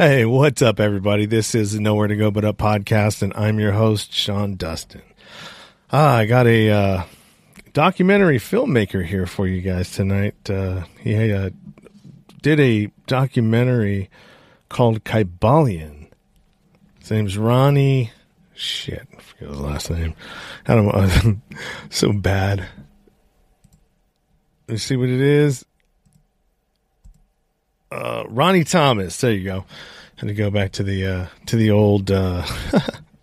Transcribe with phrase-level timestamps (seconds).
[0.00, 1.26] Hey, what's up, everybody?
[1.26, 5.02] This is Nowhere to Go But Up podcast, and I'm your host, Sean Dustin.
[5.92, 7.02] Ah, I got a uh,
[7.74, 10.48] documentary filmmaker here for you guys tonight.
[10.48, 11.50] Uh, he uh,
[12.40, 14.08] did a documentary
[14.70, 16.06] called Kybalion.
[17.00, 18.08] His name's Ronni.
[18.54, 20.14] Shit, I forget his last name.
[20.66, 21.36] I don't know.
[21.90, 22.66] so bad.
[24.66, 25.66] Let's see what it is
[27.90, 29.20] uh, Ronni Thomas.
[29.20, 29.64] There you go.
[30.16, 32.46] Had to go back to the uh, to the old uh,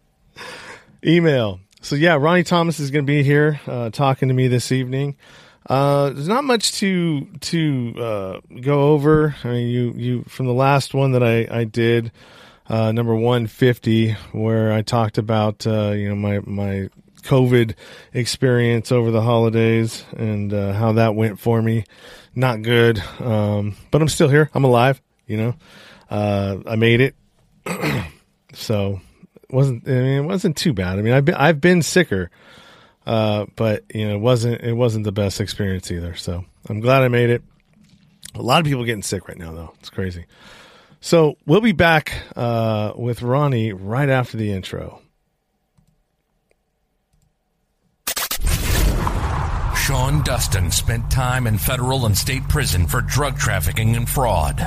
[1.06, 1.60] email.
[1.82, 5.16] So yeah, Ronni Thomas is going to be here uh, talking to me this evening.
[5.70, 9.36] Uh, there's not much to to uh, go over.
[9.44, 12.12] I mean, you you from the last one that I I did,
[12.70, 16.90] uh, number 150, where I talked about uh, you know my my
[17.28, 17.76] COVID
[18.14, 21.84] experience over the holidays and uh, how that went for me.
[22.34, 24.50] Not good, um, but I'm still here.
[24.54, 25.02] I'm alive.
[25.26, 25.56] You know,
[26.10, 27.16] uh, I made it,
[28.54, 29.02] so
[29.36, 29.88] it wasn't.
[29.88, 30.98] I mean, it wasn't too bad.
[30.98, 32.32] I mean, I've been I've been sicker,
[33.06, 36.16] uh, but you know, it wasn't it wasn't the best experience either.
[36.16, 37.42] So I'm glad I made it.
[38.36, 39.74] A lot of people getting sick right now, though.
[39.80, 40.26] It's crazy.
[41.02, 45.02] So we'll be back uh, with Ronni right after the intro.
[49.88, 54.60] Sean Dustin spent time in federal and state prison for drug trafficking and fraud.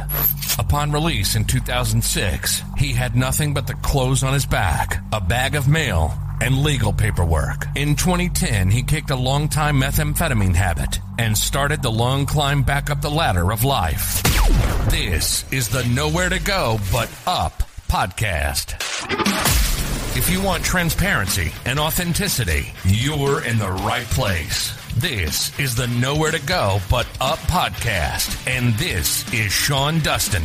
[0.58, 5.56] Upon release in 2006, he had nothing but the clothes on his back, a bag
[5.56, 7.66] of mail, and legal paperwork.
[7.76, 13.02] In 2010, he kicked a long-time methamphetamine habit and started the long climb back up
[13.02, 14.22] the ladder of life.
[14.88, 18.80] This is the Nowhere to Go But Up podcast.
[20.16, 24.79] If you want transparency and authenticity, you're in the right place.
[24.96, 30.42] This is the Nowhere to Go But Up podcast, and this is Sean Dustin.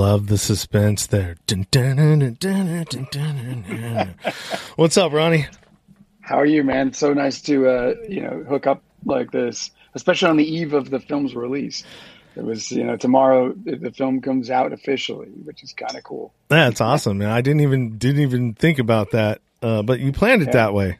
[0.00, 1.36] Love the suspense there.
[4.76, 5.46] What's up, Ronni?
[6.22, 6.94] How are you, man?
[6.94, 10.88] So nice to uh, you know hook up like this, especially on the eve of
[10.88, 11.84] the film's release.
[12.34, 16.32] It was you know tomorrow the film comes out officially, which is kind of cool.
[16.48, 17.28] That's awesome, man.
[17.28, 20.52] I didn't even didn't even think about that, uh, but you planned it yeah.
[20.52, 20.96] that way.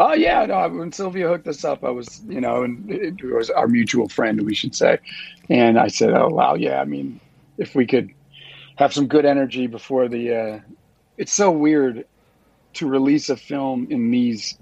[0.00, 0.68] Oh yeah, no.
[0.70, 4.42] When Sylvia hooked us up, I was you know, and it was our mutual friend,
[4.42, 4.98] we should say,
[5.48, 6.80] and I said, oh wow, yeah.
[6.80, 7.20] I mean,
[7.60, 8.10] if we could
[8.76, 10.34] have some good energy before the.
[10.34, 10.60] Uh,
[11.16, 12.06] it's so weird
[12.72, 14.58] to release a film in these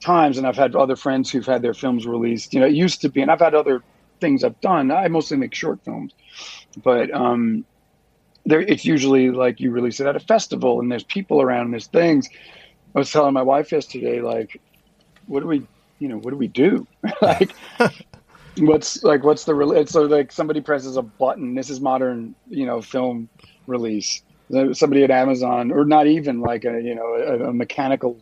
[0.00, 2.52] times, and I've had other friends who've had their films released.
[2.52, 3.82] You know, it used to be, and I've had other
[4.20, 4.90] things I've done.
[4.90, 6.12] I mostly make short films,
[6.82, 7.64] but um,
[8.44, 11.72] there it's usually like you release it at a festival, and there's people around, and
[11.72, 12.28] there's things.
[12.94, 14.60] I was telling my wife yesterday, like,
[15.26, 15.66] what do we,
[15.98, 16.86] you know, what do we do?
[17.22, 17.50] like,
[18.58, 21.54] what's like what's the re- so like somebody presses a button.
[21.54, 23.28] This is modern you know film
[23.66, 24.22] release.
[24.72, 28.20] Somebody at amazon or not even like a you know a, a, mechanical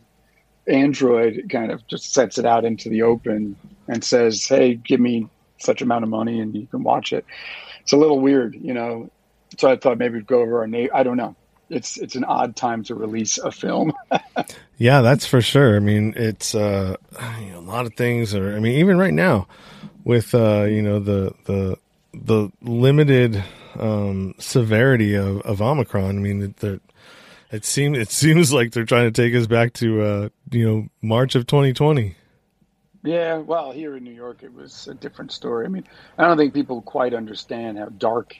[0.67, 3.57] android kind of just sets it out into the open
[3.89, 5.27] and says hey give me
[5.59, 7.25] such amount of money and you can watch it.
[7.81, 9.09] It's a little weird you know?
[9.57, 11.35] So i thought maybe we'd go over our name i don't know.
[11.69, 13.93] It's it's an odd time to release a film.
[14.77, 15.75] Yeah that's for sure.
[15.75, 16.95] I mean it's uh
[17.39, 19.47] you know, a lot of things are i mean even right now
[20.03, 21.77] with uh, you know the the
[22.13, 23.43] the limited
[23.79, 26.17] um, severity of, of Omicron.
[26.17, 26.81] I mean, it,
[27.51, 30.87] it seems it seems like they're trying to take us back to uh, you know
[31.01, 32.15] March of 2020.
[33.05, 35.65] Yeah, well, here in New York, it was a different story.
[35.65, 35.83] I mean,
[36.17, 38.35] I don't think people quite understand how dark.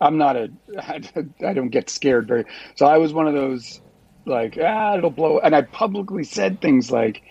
[0.00, 0.50] I'm not a.
[1.44, 2.44] I don't get scared very.
[2.76, 3.80] So I was one of those,
[4.24, 5.40] like, ah, it'll blow.
[5.40, 7.22] And I publicly said things like,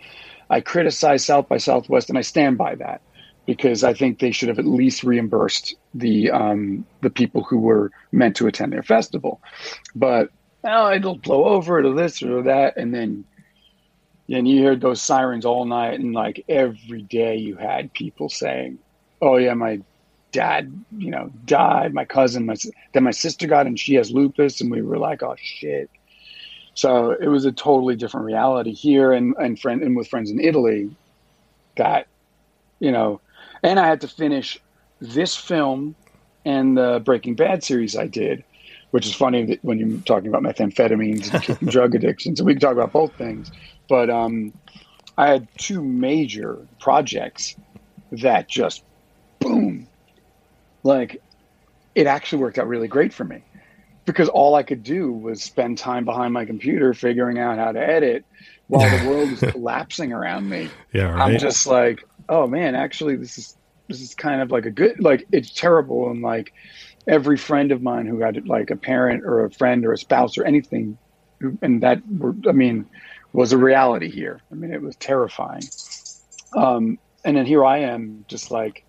[0.49, 3.01] I criticize South by Southwest, and I stand by that
[3.47, 7.91] because I think they should have at least reimbursed the um, the people who were
[8.11, 9.41] meant to attend their festival.
[9.95, 10.29] But
[10.63, 13.23] oh, it'll blow over to this or that, and then
[14.29, 18.77] and you heard those sirens all night, and like every day you had people saying,
[19.21, 19.79] "Oh yeah, my
[20.33, 21.93] dad, you know, died.
[21.93, 22.55] My cousin, my
[22.93, 25.89] then my sister got, and she has lupus," and we were like, "Oh shit."
[26.73, 30.41] So it was a totally different reality here, and and friend and with friends in
[30.41, 30.89] Italy,
[31.77, 32.07] that
[32.81, 33.21] you know
[33.63, 34.59] and I had to finish
[34.99, 35.95] this film
[36.45, 38.43] and the Breaking Bad series I did,
[38.91, 42.61] which is funny that when you're talking about methamphetamines and drug addictions, and we can
[42.61, 43.51] talk about both things.
[43.89, 44.53] but um,
[45.17, 47.55] I had two major projects
[48.11, 48.83] that just
[49.39, 49.87] boom,
[50.83, 51.21] like
[51.95, 53.41] it actually worked out really great for me
[54.05, 57.79] because all I could do was spend time behind my computer figuring out how to
[57.79, 58.23] edit
[58.67, 60.69] while the world is collapsing around me.
[60.93, 61.33] Yeah, right.
[61.33, 63.57] I'm just like, oh man, actually, this is
[63.89, 66.09] this is kind of like a good like it's terrible.
[66.11, 66.51] And like
[67.07, 70.37] every friend of mine who had like a parent or a friend or a spouse
[70.37, 70.99] or anything
[71.61, 72.89] and that were, i mean
[73.33, 74.41] was a reality here.
[74.51, 75.71] I mean it was terrifying.
[76.55, 78.85] Um, and then here i am just like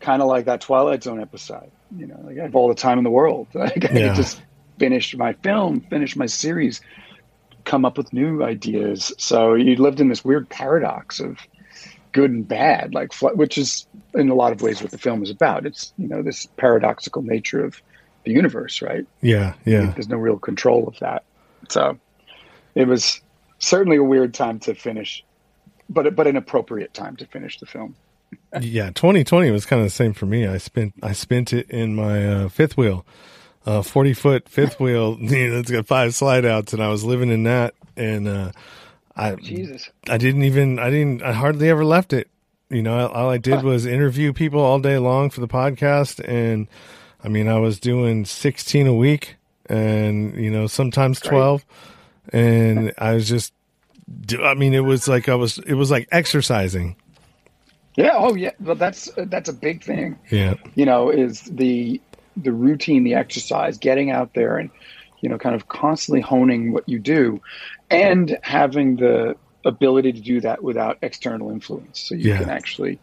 [0.00, 2.98] kind of like that twilight zone episode you know like i have all the time
[2.98, 3.48] in the world.
[3.54, 4.10] Like i Yeah.
[4.10, 4.42] just
[4.78, 6.80] finish my film finish my series
[7.64, 9.12] come up with new ideas.
[9.18, 11.38] So you lived in this weird paradox of
[12.14, 15.30] good and bad like which is in a lot of ways what the film is
[15.30, 15.66] about.
[15.66, 17.82] It's you know this paradoxical nature of
[18.24, 19.06] the universe right?
[19.20, 19.90] Yeah, yeah.
[19.90, 21.24] there's no real control of that.
[21.68, 21.98] So
[22.74, 23.20] it was
[23.58, 25.22] certainly a weird time to finish
[25.90, 27.94] but but an appropriate time to finish the film.
[28.60, 30.46] Yeah 2020 was kind of the same for me.
[30.46, 33.04] I spent i spent it in my uh, fifth wheel
[33.66, 35.18] uh 40 foot fifth wheel.
[35.20, 38.52] You know, it's got five slide outs and i was living in that and uh
[39.16, 39.90] i jesus.
[40.08, 42.28] I didn't even i didn't i hardly ever left it.
[42.70, 46.26] You know all i did was interview people all day long for the podcast.
[46.26, 46.68] And
[47.22, 51.64] i mean i was doing 16 a week and you know sometimes 12
[52.32, 53.52] and i was just
[54.42, 56.96] i mean it was like i was it was like exercising.
[57.96, 58.14] Yeah.
[58.14, 58.50] Oh yeah.
[58.60, 60.18] But that's that's a big thing.
[60.30, 60.54] Yeah.
[60.74, 62.00] You know is the
[62.36, 64.70] the routine the exercise getting out there and
[65.24, 67.40] you know kind of constantly honing what you do
[67.90, 69.34] and having the
[69.64, 72.04] ability to do that without external influence.
[72.06, 72.38] So you Yeah.
[72.40, 73.00] can actually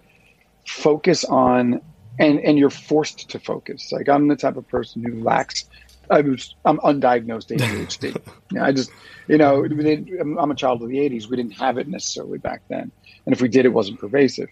[0.68, 1.81] focus on
[2.19, 3.89] and and you're forced to focus.
[3.91, 5.65] Like i'm the type of person who lacks
[6.12, 8.21] i was i'm undiagnosed adhd
[8.53, 8.91] yeah, i just
[9.27, 12.91] you know i'm a child of the 80s we didn't have it necessarily back then.
[13.25, 14.50] And if we did it wasn't pervasive.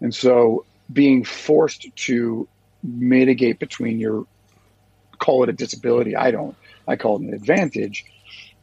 [0.00, 2.48] And so being forced to
[2.82, 4.24] mitigate between your
[5.20, 6.56] call it a disability i don't
[6.88, 8.04] i call it an advantage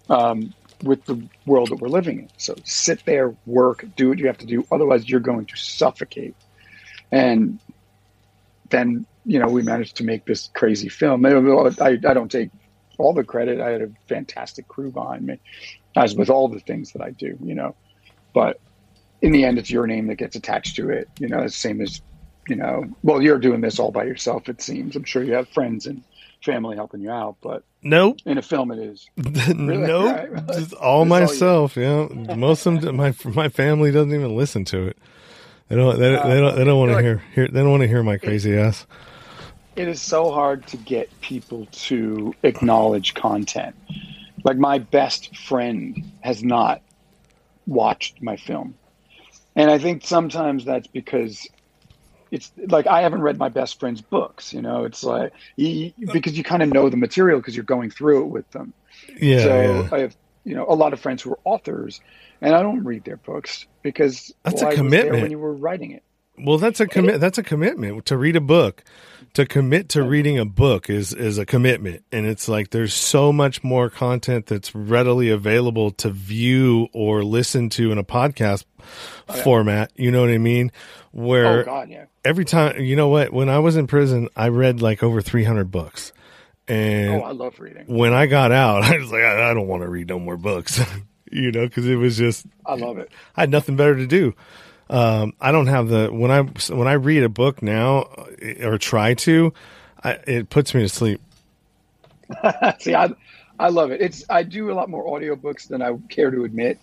[0.09, 2.29] um, with the world that we're living in.
[2.37, 4.65] So sit there work do what you have to do.
[4.71, 6.35] Otherwise you're going to suffocate.
[7.11, 7.59] And
[8.69, 11.25] then you know we managed to make this crazy film.
[11.25, 11.31] I,
[11.81, 12.51] I, I don't take
[12.97, 13.59] all the credit.
[13.59, 15.39] I had a fantastic crew behind me
[15.95, 17.75] as with all the things that i do you know.
[18.33, 18.59] But
[19.21, 21.81] in the end it's your name that gets attached to it you know the same
[21.81, 22.01] as
[22.47, 24.95] you know well you're doing this all by yourself it seems.
[24.95, 26.03] I'm sure you have friends and
[26.41, 29.27] family helping you out but nope in a film it is nope,
[30.15, 30.47] Right, right.
[30.47, 31.09] just all Just all you.
[31.09, 31.75] myself.
[31.77, 34.97] Yeah, most of them, my my family doesn't even listen to it.
[35.67, 35.99] They don't.
[35.99, 36.55] They, they don't.
[36.55, 37.47] They don't want to uh, Like- hear, hear.
[37.47, 38.85] They don't want to hear my crazy ass.
[39.75, 43.75] it is so hard to get people to acknowledge content.
[44.43, 46.81] Like my best friend has not
[47.67, 48.75] watched my film.
[49.55, 51.47] And I think sometimes that's because
[52.31, 56.37] it's like I haven't read my best friend's books, you know, it's like you, because
[56.37, 58.73] you kind of know the material because you're going through it with them.
[59.19, 59.89] Yeah, so yeah.
[59.91, 62.01] I have, you know, a lot of friends who are authors
[62.41, 65.21] and I don't read their books because That's a well, there commitment.
[65.21, 66.03] when you were writing it.
[66.43, 67.19] Well, that's a commit.
[67.19, 68.83] That's a commitment to read a book.
[69.33, 73.31] To commit to reading a book is is a commitment, and it's like there's so
[73.31, 78.65] much more content that's readily available to view or listen to in a podcast
[79.27, 79.91] oh, format.
[79.95, 80.71] You know what I mean?
[81.11, 82.05] Where Oh God, yeah.
[82.25, 83.31] every time, you know what?
[83.31, 86.11] When I was in prison, I read like over 300 books,
[86.67, 87.85] and Oh, I love reading.
[87.85, 90.37] when I got out, I was like, I, I don't want to read no more
[90.37, 90.81] books,
[91.31, 93.11] you know, because it was just I love it.
[93.37, 94.33] I had nothing better to do.
[94.89, 96.41] Um, I don't have the when I
[96.73, 99.53] when I read a book now uh, or try to,
[100.03, 101.21] I, it puts me to sleep.
[102.79, 103.09] See, I
[103.59, 104.01] I love it.
[104.01, 106.79] It's I do a lot more audiobooks than I care to admit,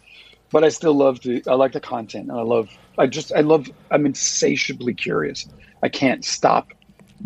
[0.53, 1.43] but I still love to.
[1.49, 2.29] I like the content.
[2.29, 5.47] And I love I just I love I'm insatiably curious.
[5.83, 6.69] I can't stop.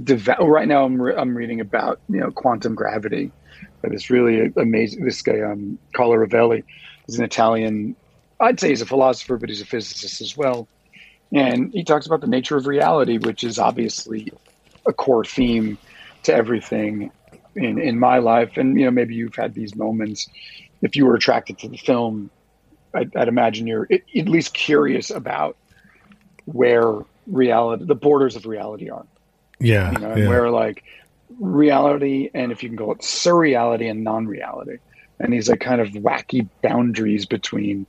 [0.02, 3.32] Deva- right now, I'm re- I'm reading about you know quantum gravity.
[3.82, 5.04] But it's really amazing.
[5.04, 6.64] This guy, um, Carlo Rovelli,
[7.08, 7.96] is an Italian.
[8.40, 10.68] I'd say he's a philosopher, but he's a physicist as well.
[11.32, 14.32] And he talks about the nature of reality, which is obviously
[14.86, 15.78] a core theme
[16.24, 17.10] to everything
[17.56, 20.28] in in my life and you know maybe you've had these moments
[20.82, 22.30] if you were attracted to the film
[22.94, 25.56] i'd, I'd imagine you're at, least curious about
[26.44, 26.94] where
[27.26, 29.06] reality the borders of reality are
[29.58, 30.28] Yeah, you know and yeah.
[30.28, 30.84] where like
[31.38, 34.78] reality and if you can call it surreality and non-reality
[35.18, 37.86] and these like kind of wacky boundaries between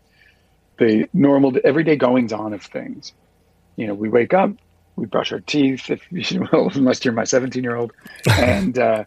[0.81, 3.13] the normal everyday goings on of things.
[3.75, 4.51] You know we wake up
[4.97, 7.93] we brush our teeth if you will unless you're my 17 year old
[8.29, 9.05] and uh,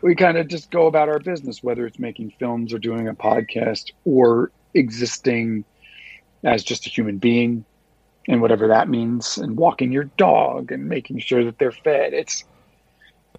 [0.00, 3.14] we kind of just go about our business whether it's making films or doing a
[3.14, 5.64] podcast or existing
[6.44, 7.64] as just a human being
[8.28, 12.12] and whatever that means and walking your dog and making sure that they're fed.
[12.12, 12.44] It's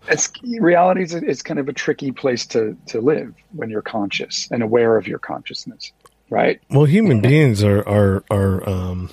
[0.07, 4.47] it's reality is it's kind of a tricky place to to live when you're conscious
[4.51, 5.91] and aware of your consciousness
[6.29, 9.09] right well human beings are are are um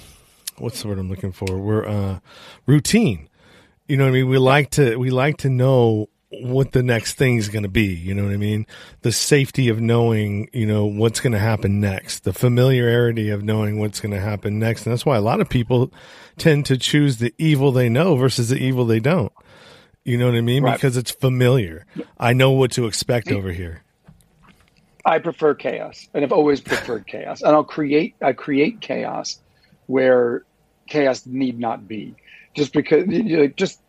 [0.58, 2.18] what's the word i'm looking for we're uh
[2.66, 3.28] routine
[3.88, 6.08] you know what i mean we like to we like to know
[6.42, 7.94] what the next thing is going to be.
[7.94, 8.66] You know what I mean?
[9.02, 13.78] The safety of knowing, you know, what's going to happen next, the familiarity of knowing
[13.78, 14.86] what's going to happen next.
[14.86, 15.92] And that's why a lot of people
[16.36, 19.32] tend to choose the evil they know versus the evil they don't.
[20.04, 20.64] You know what I mean?
[20.64, 20.74] Right.
[20.74, 21.86] Because it's familiar.
[22.18, 23.82] I know what to expect over here.
[25.04, 27.42] I prefer chaos and I've always preferred chaos.
[27.42, 29.38] And I'll create I create chaos
[29.86, 30.44] where
[30.86, 32.14] chaos need not be.
[32.54, 33.80] Just because you know, just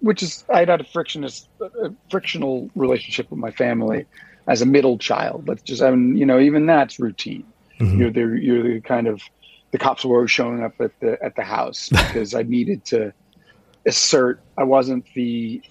[0.00, 4.06] which is I had a frictionless, a frictional relationship with my family
[4.46, 5.46] as a middle child.
[5.46, 7.44] Let's just, I mean, you know, even that's routine.
[7.78, 8.00] Mm-hmm.
[8.00, 9.22] You're the you're the kind of
[9.70, 13.12] the cops were showing up at the at the house because I needed to
[13.86, 15.62] assert I wasn't the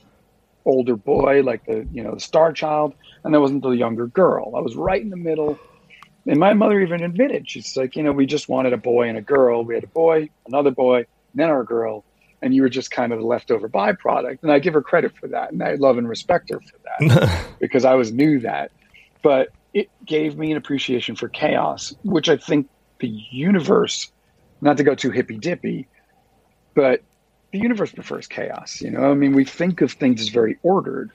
[0.66, 4.56] older boy like the you know the star child, and I wasn't the younger girl.
[4.56, 5.60] I was right in the middle.
[6.28, 9.18] And my mother even admitted she's like, you know, we just wanted a boy and
[9.18, 9.64] a girl.
[9.64, 12.04] We had a boy, another boy, then our girl
[12.42, 14.40] and you were just kind of the leftover byproduct.
[14.42, 17.46] And I give her credit for that, and I love and respect her for that
[17.60, 18.72] because I was knew that.
[19.22, 24.12] But it gave me an appreciation for chaos, which I think the universe,
[24.62, 25.88] not to go too hippy dippy,
[26.76, 27.02] but
[27.52, 28.82] the universe prefers chaos.
[28.82, 31.12] You know, I mean, we think of things as very ordered,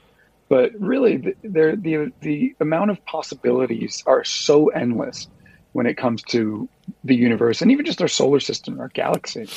[0.49, 5.29] but really, the, the the amount of possibilities are so endless
[5.73, 6.69] when it comes to
[7.03, 9.49] the universe and even just our solar system, our galaxy.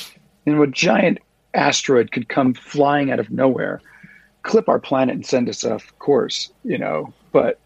[0.44, 1.18] You know, what giant
[1.54, 3.80] asteroid could come flying out of nowhere,
[4.42, 6.50] clip our planet, and send us off course.
[6.64, 7.58] You know, but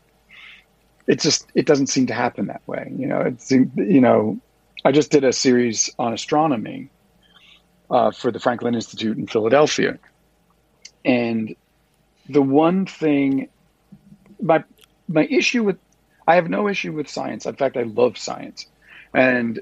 [1.07, 2.93] it just it doesn't seem to happen that way.
[2.97, 4.39] You know, it's you know,
[4.85, 6.91] I just did a series on astronomy
[7.93, 9.99] uh, for the Franklin Institute in Philadelphia,
[11.05, 11.55] and
[12.29, 13.49] the one thing
[14.41, 14.65] my
[15.09, 15.77] my issue with
[16.27, 17.47] I have no issue with science.
[17.47, 18.67] In fact, I love science,
[19.15, 19.61] and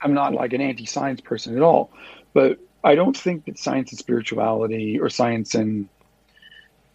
[0.00, 1.90] I'm not like an anti-science person at all.
[2.32, 5.88] But I don't think that science and spirituality or science and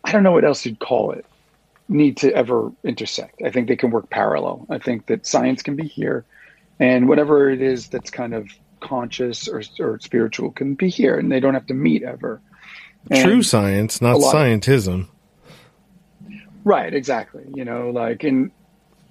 [0.04, 1.26] I don't know what else you'd call it
[1.90, 3.42] need to ever intersect.
[3.46, 4.66] I think they can work parallel.
[4.70, 6.26] I think that science can be here
[6.80, 8.48] and whatever it is that's kind of
[8.82, 12.42] conscious or, or spiritual can be here and they don't have to meet ever.
[13.10, 15.08] And True science, not scientism.
[16.64, 17.44] Right, exactly.
[17.56, 18.52] You know, like in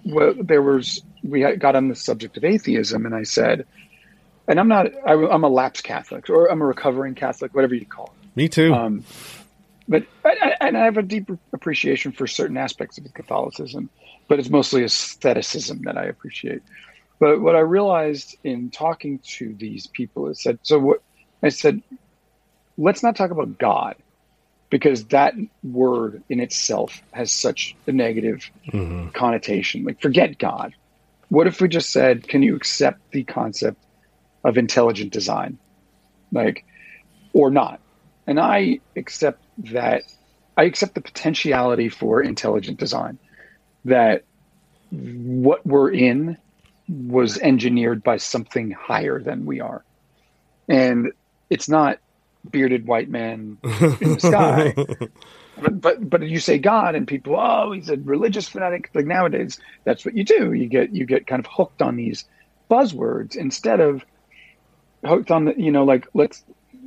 [0.04, 3.66] well, there was we got on the subject of atheism, and I said,
[4.48, 7.86] and I'm not, I, am a lapsed Catholic or I'm a recovering Catholic, whatever you
[7.86, 8.36] call it.
[8.36, 8.72] Me too.
[8.72, 9.04] Um,
[9.88, 13.90] but I, and I have a deep appreciation for certain aspects of Catholicism,
[14.28, 16.62] but it's mostly aestheticism that I appreciate.
[17.20, 21.02] But what I realized in talking to these people is that so what
[21.42, 21.82] I said,
[22.76, 23.94] let's not talk about God
[24.70, 29.10] because that word in itself has such a negative mm-hmm.
[29.10, 29.84] connotation.
[29.84, 30.74] Like forget God.
[31.28, 33.80] What if we just said, can you accept the concept
[34.44, 35.58] of intelligent design,
[36.32, 36.64] like,
[37.32, 37.80] or not.
[38.26, 40.02] And I accept that,
[40.56, 43.18] I accept the potentiality for intelligent design,
[43.84, 44.24] that
[44.90, 46.36] what we're in
[46.90, 49.84] was engineered by something higher than we are.
[50.68, 51.12] And
[51.48, 51.98] it's not
[52.50, 54.74] bearded white man in the sky.
[55.62, 58.90] but, but but you say God and people, oh, he's a religious fanatic.
[58.94, 60.52] Like nowadays, that's what you do.
[60.52, 62.24] You get you get kind of hooked on these
[62.70, 64.04] buzzwords instead of
[65.04, 66.44] hooked on the you know like let's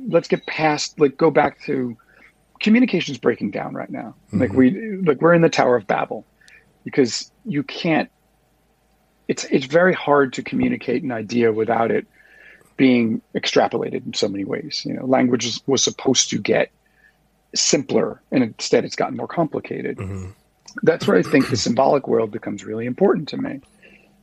[0.08, 1.96] let's get past like go back to
[2.60, 4.40] communications breaking down right now mm-hmm.
[4.40, 6.24] like we like we're in the tower of babel
[6.84, 8.10] because you can't
[9.28, 12.06] it's it's very hard to communicate an idea without it
[12.76, 16.70] being extrapolated in so many ways you know language was, was supposed to get
[17.54, 20.30] simpler and instead it's gotten more complicated mm-hmm.
[20.82, 23.60] that's where i think the symbolic world becomes really important to me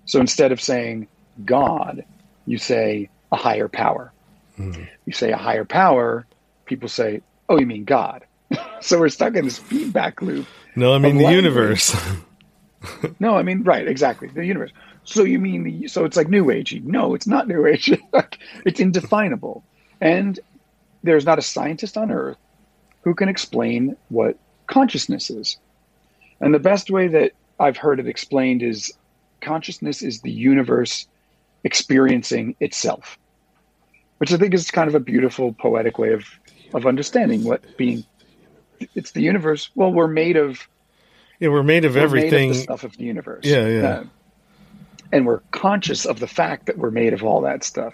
[0.05, 1.07] so instead of saying
[1.45, 2.03] god
[2.45, 4.11] you say a higher power.
[4.59, 4.87] Mm.
[5.05, 6.25] You say a higher power,
[6.65, 8.25] people say, "Oh, you mean God?"
[8.81, 10.47] so we're stuck in this feedback loop.
[10.75, 11.95] No, I mean the universe.
[13.19, 14.71] no, I mean right, exactly the universe.
[15.03, 16.83] So you mean the so it's like new agey?
[16.83, 17.91] No, it's not new age.
[18.65, 19.63] it's indefinable,
[19.99, 20.39] and
[21.03, 22.37] there's not a scientist on earth
[23.01, 25.57] who can explain what consciousness is.
[26.39, 28.93] And the best way that I've heard it explained is
[29.41, 31.07] consciousness is the universe
[31.63, 33.17] experiencing itself
[34.21, 36.27] which I think is kind of a beautiful poetic way of
[36.75, 38.05] of understanding what being
[38.93, 39.71] it's the universe.
[39.73, 40.67] Well, we're made of
[41.39, 43.45] yeah, we're made of we're everything made of the stuff of the universe.
[43.45, 44.03] Yeah, yeah.
[45.11, 47.93] And we're conscious of the fact that we're made of all that stuff.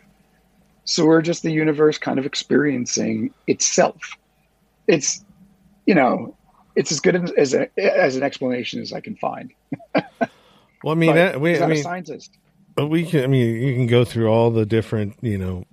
[0.86, 4.17] So we're just the universe kind of experiencing itself.
[4.88, 5.24] It's,
[5.86, 6.36] you know,
[6.75, 9.51] it's as good as a, as an explanation as I can find.
[9.95, 10.12] well,
[10.86, 12.31] I mean, that, we, I mean, a scientist.
[12.75, 13.24] But we can.
[13.24, 15.65] I mean, you can go through all the different, you know,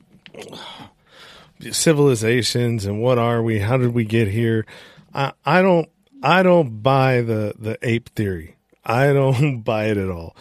[1.70, 3.58] civilizations and what are we?
[3.58, 4.64] How did we get here?
[5.14, 5.88] I, I don't.
[6.22, 8.56] I don't buy the the ape theory.
[8.84, 10.34] I don't buy it at all.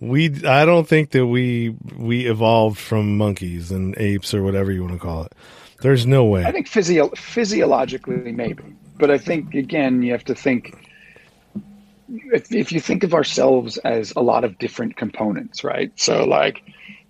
[0.00, 0.44] We.
[0.44, 4.94] I don't think that we we evolved from monkeys and apes or whatever you want
[4.94, 5.32] to call it.
[5.80, 6.44] There's no way.
[6.44, 8.64] I think physio- physiologically maybe,
[8.98, 10.76] but I think again you have to think
[12.08, 15.92] if, if you think of ourselves as a lot of different components, right?
[15.96, 16.62] So, like,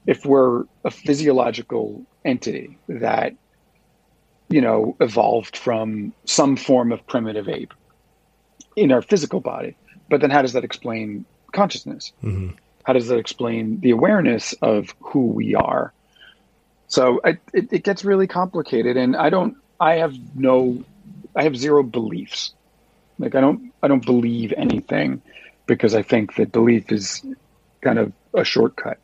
[0.06, 3.34] if we're a physiological entity that,
[4.48, 7.74] you know, evolved from some form of primitive ape
[8.76, 9.76] in our physical body,
[10.08, 12.12] but then how does that explain consciousness?
[12.22, 12.56] Mm-hmm.
[12.88, 15.92] How does that explain the awareness of who we are?
[16.88, 19.58] So I, it, it gets really complicated, and I don't.
[19.78, 20.82] I have no.
[21.36, 22.52] I have zero beliefs
[23.18, 25.22] like I don't I don't believe anything
[25.66, 27.24] because I think that belief is
[27.80, 28.98] kind of a shortcut.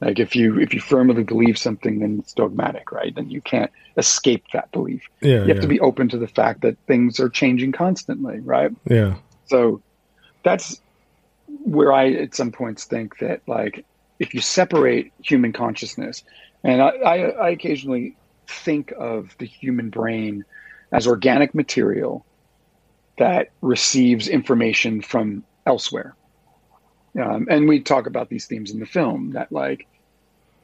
[0.00, 3.14] Like if you if you firmly believe something, then it's dogmatic, right?
[3.14, 5.02] Then you can't escape that belief.
[5.20, 5.60] Yeah, you have yeah.
[5.60, 8.72] to be open to the fact that things are changing constantly, right?
[8.88, 9.16] Yeah.
[9.46, 9.82] So
[10.42, 10.80] that's
[11.64, 13.84] where I at some points think that like
[14.18, 16.22] if you separate human consciousness,
[16.62, 18.16] and I, I, I occasionally
[18.46, 20.44] think of the human brain
[20.92, 22.24] as organic material
[23.18, 26.14] that receives information from elsewhere.
[27.20, 29.86] Um, and we talk about these themes in the film that like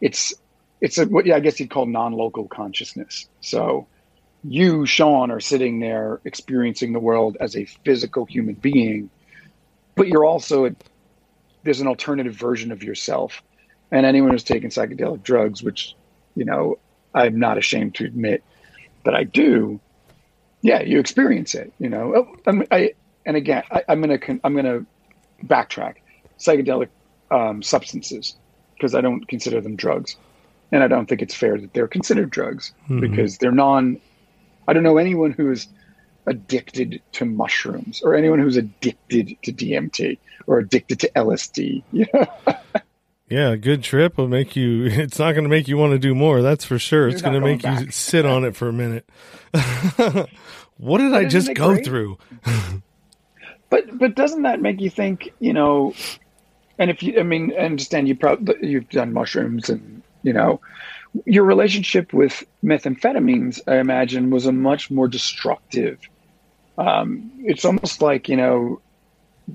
[0.00, 0.35] it's
[0.81, 3.28] it's a what yeah, I guess you'd call non-local consciousness.
[3.40, 3.87] So
[4.45, 9.11] you, Sean, are sitting there experiencing the world as a physical human being,
[9.97, 10.71] but you're also a,
[11.65, 13.43] there's an alternative version of yourself.
[13.91, 15.95] And anyone who's taken psychedelic drugs, which
[16.35, 16.79] you know
[17.15, 18.43] I'm not ashamed to admit
[19.05, 19.81] that I do,
[20.62, 21.73] yeah, you experience it.
[21.79, 22.94] You know, oh, I'm, I
[23.25, 24.85] and again, I, am gonna I'm gonna
[25.44, 25.97] backtrack.
[26.38, 26.88] Psychedelic
[27.31, 28.37] um, substances
[28.75, 30.16] because I don't consider them drugs,
[30.73, 33.01] and I don't think it's fair that they're considered drugs Mhm.
[33.01, 33.99] because they're non.
[34.68, 35.68] I don't know anyone who's
[36.27, 41.83] addicted to mushrooms or anyone who's addicted to DMT or addicted to LSD.
[41.93, 42.59] Yeah,
[43.29, 44.85] Yeah, a good trip will make you.
[44.87, 46.43] It's not going to make you want to do more.
[46.43, 47.09] That's for sure.
[47.09, 49.09] It's You're going not to make going you sit on it for a minute.
[50.77, 51.85] what did I just go great?
[51.85, 52.19] through?
[53.69, 55.33] but but doesn't that make you think?
[55.41, 55.95] You know,
[56.79, 60.61] and if you, I mean, I understand you probably you've done mushrooms and you know,
[61.25, 65.99] your relationship with methamphetamines, I imagine, was a much more destructive.
[66.79, 68.83] Um, it's almost like you know,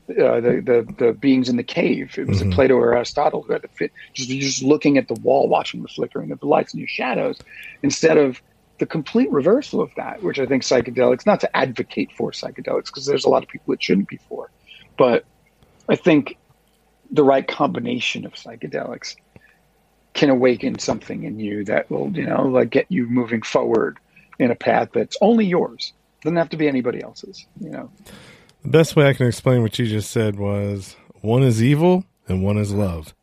[0.09, 2.15] uh, the, the the beings in the cave.
[2.17, 2.51] It was Mhm.
[2.51, 5.47] a Plato or Aristotle who had to fit just you're just looking at the wall,
[5.47, 7.37] watching the flickering of the lights and your shadows,
[7.83, 8.41] instead of
[8.79, 11.25] the complete reversal of that, which I think psychedelics.
[11.25, 14.49] Not to advocate for psychedelics because there's a lot of people it shouldn't be for,
[14.97, 15.25] but
[15.89, 16.37] I think
[17.11, 19.15] the right combination of psychedelics
[20.13, 23.97] can awaken something in you that will, you know, like get you moving forward
[24.39, 25.93] in a path that's only yours.
[26.21, 27.89] Doesn't have to be anybody else's, you know.
[28.63, 32.43] The best way I can explain what you just said was one is evil and
[32.43, 33.13] one is love.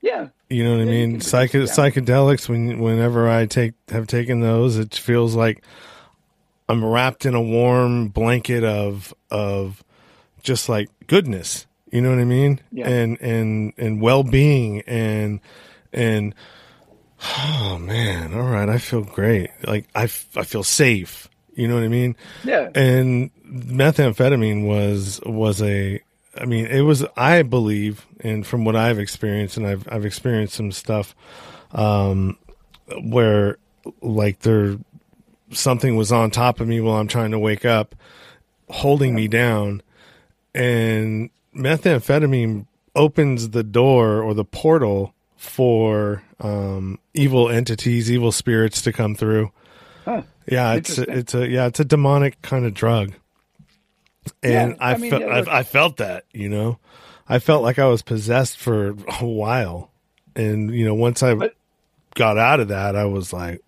[0.00, 0.28] Yeah.
[0.48, 1.10] You know what I Yeah, you mean?
[1.12, 2.48] can Psych- break psychedelics.
[2.48, 5.62] When whenever I take have taken those, it feels like
[6.68, 9.84] I'm wrapped in a warm blanket of of
[10.42, 11.66] just like goodness.
[11.92, 12.60] You know what I mean?
[12.72, 12.88] Yeah.
[12.88, 15.38] And and and well being and
[15.92, 16.34] and
[17.38, 19.50] oh man, all right, I feel great.
[19.66, 21.28] Like I, f- I feel safe.
[21.60, 22.16] You know what I mean?
[22.44, 22.70] Yeah.
[22.74, 26.00] and methamphetamine was was a
[26.40, 30.54] i mean it was i believe and from what i've experienced and i've i've experienced
[30.54, 31.16] some stuff
[31.72, 32.38] um
[33.02, 33.58] where
[34.02, 34.76] like there
[35.50, 37.96] something was on top of me while i'm trying to wake up
[38.68, 39.82] holding me down
[40.54, 48.92] and methamphetamine opens the door or the portal for um evil entities evil spirits to
[48.92, 49.50] come through
[50.04, 50.22] Huh.
[50.50, 53.12] Yeah, it's a, it's a yeah, it's a demonic kind of drug,
[54.42, 56.78] and Yeah, I, I mean, felt yeah, I, I felt that you know,
[57.28, 59.90] I felt like I was possessed for a while,
[60.36, 61.54] and you know, once I But-
[62.14, 63.60] got out of that, I was like,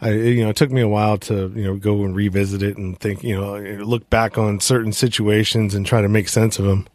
[0.00, 2.76] I you know, it took me a while to you know go and revisit it
[2.76, 6.64] and think you know look back on certain situations and try to make sense of
[6.64, 6.86] them.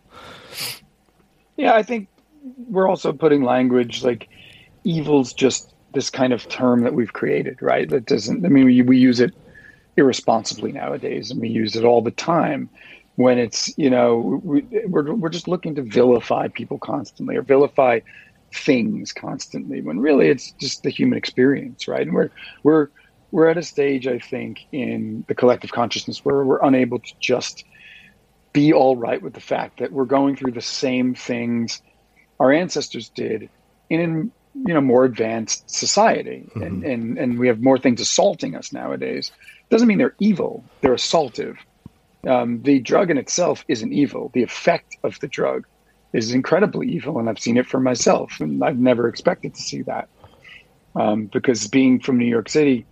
[1.57, 2.07] Yeah, I think
[2.67, 4.29] we're also putting language like
[4.83, 7.89] evil's just this kind of term that we've created, right?
[7.89, 9.33] That doesn't, I mean, we, we use it
[9.97, 12.69] irresponsibly nowadays and we use it all the time
[13.15, 17.99] when it's you know we, we're we're just looking to vilify people constantly or vilify
[18.53, 22.01] things constantly when really it's just the human experience, right?
[22.01, 22.29] And we're
[22.63, 22.87] we're
[23.31, 27.63] we're at a stage, I think, in the collective consciousness where we're unable to just
[28.53, 31.81] be all right with the fact that we're going through the same things
[32.39, 33.49] our ancestors did
[33.89, 36.49] in you know more advanced society.
[36.49, 36.63] Mm-hmm.
[36.63, 39.31] and, and and we have more things assaulting us nowadays.
[39.69, 40.63] Doesn't mean they're evil.
[40.81, 41.57] They're assaultive.
[42.27, 44.29] Um, the drug in itself isn't evil.
[44.33, 45.65] The effect of the drug
[46.13, 49.81] is incredibly evil and i've seen it for myself and i've never expected to see
[49.83, 50.09] that.
[50.93, 52.85] Um, because being from new york city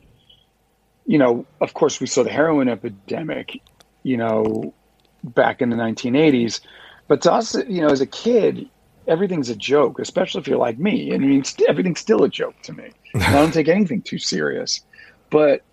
[1.06, 3.62] you know of course we saw the heroin epidemic
[4.04, 4.74] you know
[5.22, 6.62] back in the 1980s
[7.10, 8.70] but to us you know as a kid
[9.10, 11.14] everything's a joke, especially if you're like me.
[11.14, 12.92] I mean, everything's still a joke to me.
[13.16, 14.82] I don't take anything too serious.
[15.30, 15.64] But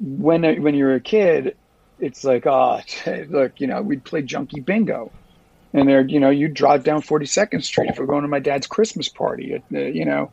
[0.00, 1.56] when when you're a kid,
[1.98, 2.80] it's like, oh,
[3.28, 5.12] look, you know, we'd play junkie bingo,
[5.72, 8.66] and there, you know, you'd drive down 42nd Street if we're going to my dad's
[8.66, 10.30] Christmas party, at, uh, you know,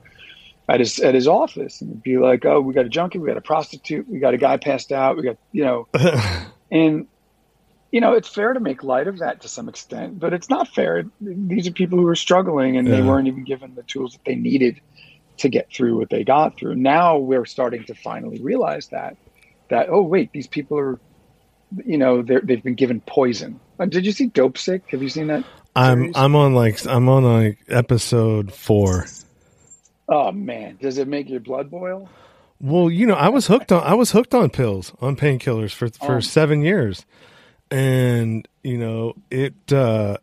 [0.69, 3.37] at his at his office, and be like, oh, we got a junkie, we got
[3.37, 5.87] a prostitute, we got a guy passed out, we got, you know,
[6.71, 7.07] and
[7.91, 10.67] you know, it's fair to make light of that to some extent, but it's not
[10.67, 11.05] fair.
[11.21, 12.95] These are people who are struggling and yeah.
[12.95, 14.81] they weren't even given the tools that they needed
[15.37, 16.75] to get through what they got through.
[16.75, 19.15] Now we're starting to finally realize that,
[19.69, 20.99] that, oh, wait, these people are,
[21.85, 23.59] you know, they've been given poison.
[23.79, 24.81] Uh, did you see Dopesick?
[24.89, 25.45] Have you seen that?
[25.75, 29.05] I'm, I'm on like, I'm on like episode four.
[30.09, 32.09] Oh man, does it make your blood boil?
[32.59, 35.89] Well, you know, I was hooked on I was hooked on pills, on painkillers for
[35.89, 36.19] for oh.
[36.21, 37.05] seven years
[37.71, 40.17] and you know it uh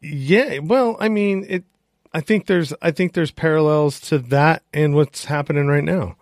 [0.00, 1.64] yeah well i mean it
[2.12, 6.16] i think there's i think there's parallels to that and what's happening right now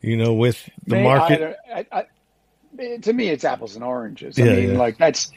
[0.00, 2.06] you know with the May, market I, I,
[2.78, 4.78] I, to me it's apples and oranges i mean yeah.
[4.78, 5.32] like that's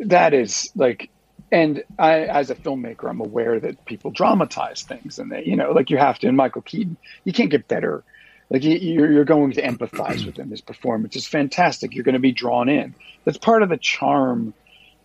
[0.00, 1.10] that is like
[1.52, 5.72] and I, as a filmmaker, I'm aware that people dramatize things, and they, you know,
[5.72, 6.28] like you have to.
[6.28, 8.04] And Michael Keaton, you can't get better
[8.50, 10.50] like you're, you're going to empathize with him.
[10.50, 11.94] His performance is fantastic.
[11.94, 12.94] You're going to be drawn in.
[13.24, 14.52] That's part of the charm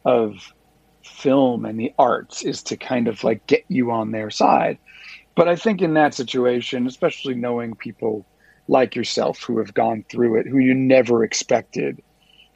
[0.03, 0.53] of
[1.03, 4.79] film and the arts is to kind of like get you on their side.
[5.35, 8.25] But I think in that situation, especially knowing people
[8.67, 12.01] like yourself who have gone through it, who you never expected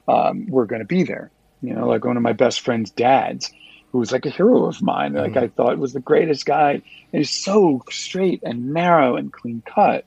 [0.08, 1.30] um, were going to be there.
[1.62, 3.52] You know, like one of my best friend's dads,
[3.92, 5.14] who was like a hero of mine.
[5.14, 5.44] Like mm.
[5.44, 6.72] I thought was the greatest guy.
[6.72, 10.06] And he's so straight and narrow and clean cut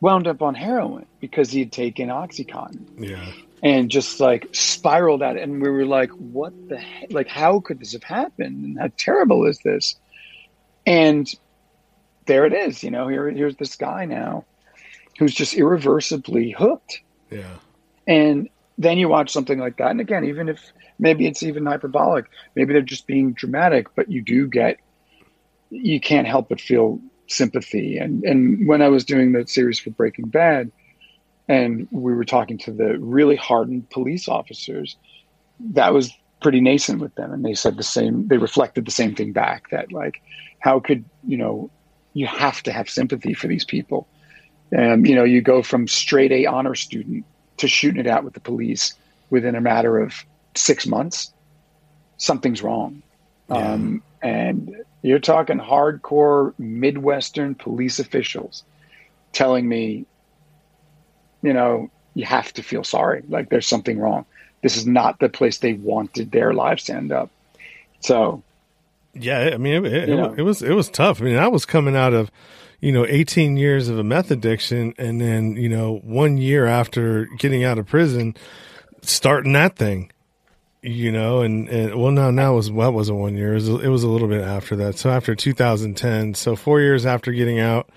[0.00, 2.86] wound up on heroin because he had taken oxycontin.
[2.98, 3.32] Yeah.
[3.62, 5.36] And just like spiraled out.
[5.36, 8.64] And we were like what the heck like how could this have happened?
[8.64, 9.96] And how terrible is this?
[10.86, 11.32] And
[12.26, 14.44] there it is you know here here's this guy now
[15.18, 17.00] who's just irreversibly hooked.
[17.30, 17.56] Yeah.
[18.06, 19.90] And then you watch something like that.
[19.90, 24.22] And again even if maybe it's even hyperbolic maybe they're just being dramatic but you
[24.22, 24.78] do get
[25.70, 27.00] you can't help but feel
[27.30, 27.98] sympathy.
[27.98, 30.70] And and when I was doing the series for Breaking Bad,
[31.48, 34.96] and we were talking to the really hardened police officers,
[35.72, 38.28] that was pretty nascent with them, and they said the same.
[38.28, 40.22] They reflected the same thing back that like,
[40.58, 41.70] how could you know,
[42.14, 44.06] you have to have sympathy for these people.
[44.72, 47.24] And you know, you go from straight A honor student
[47.58, 48.94] to shooting it out with the police
[49.30, 50.14] within a matter of
[50.54, 51.32] six months.
[52.16, 53.02] Something's wrong.
[53.48, 53.56] Yeah.
[53.56, 58.64] Um, and you're talking hardcore Midwestern police officials
[59.32, 60.04] telling me,
[61.42, 63.22] you know, you have to feel sorry.
[63.28, 64.26] Like there's something wrong.
[64.62, 67.30] This is not the place they wanted their lives to end up.
[68.00, 68.42] So,
[69.14, 71.20] yeah, I mean, it, it, it, it was it was tough.
[71.20, 72.30] I mean, I was coming out of,
[72.80, 77.26] you know, 18 years of a meth addiction, and then you know, one year after
[77.38, 78.36] getting out of prison,
[79.02, 80.10] starting that thing
[80.82, 83.52] you know, and, and well, no, now was what was it one year?
[83.52, 84.96] It was, it was a little bit after that.
[84.96, 87.90] So after 2010, so four years after getting out,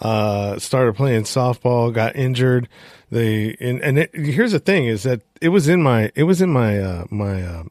[0.00, 2.68] uh, started playing softball, got injured.
[3.10, 6.40] They and and it, here's the thing is that it was in my it was
[6.40, 7.64] in my uh, my uh,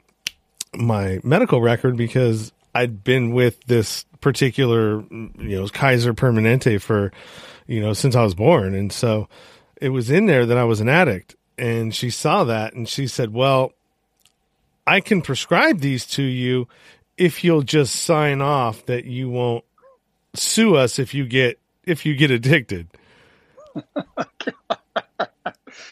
[0.75, 7.11] my medical record because I'd been with this particular you know Kaiser Permanente for
[7.67, 9.27] you know since I was born, and so
[9.81, 11.35] it was in there that I was an addict.
[11.57, 13.73] And she saw that and she said, "Well."
[14.85, 16.67] I can prescribe these to you
[17.17, 19.63] if you'll just sign off that you won't
[20.33, 22.87] sue us if you get if you get addicted.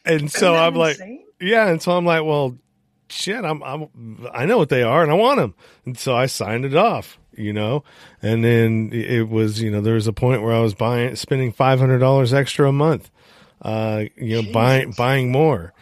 [0.05, 0.79] and so I'm insane?
[0.79, 0.97] like,
[1.39, 2.57] yeah, and so I'm like, well,
[3.09, 6.27] shit, I'm, I'm, I know what they are, and I want them, and so I
[6.27, 7.83] signed it off, you know,
[8.21, 11.51] and then it was, you know, there was a point where I was buying, spending
[11.51, 13.09] five hundred dollars extra a month,
[13.61, 14.53] uh, you know, Jesus.
[14.53, 15.73] buying buying more,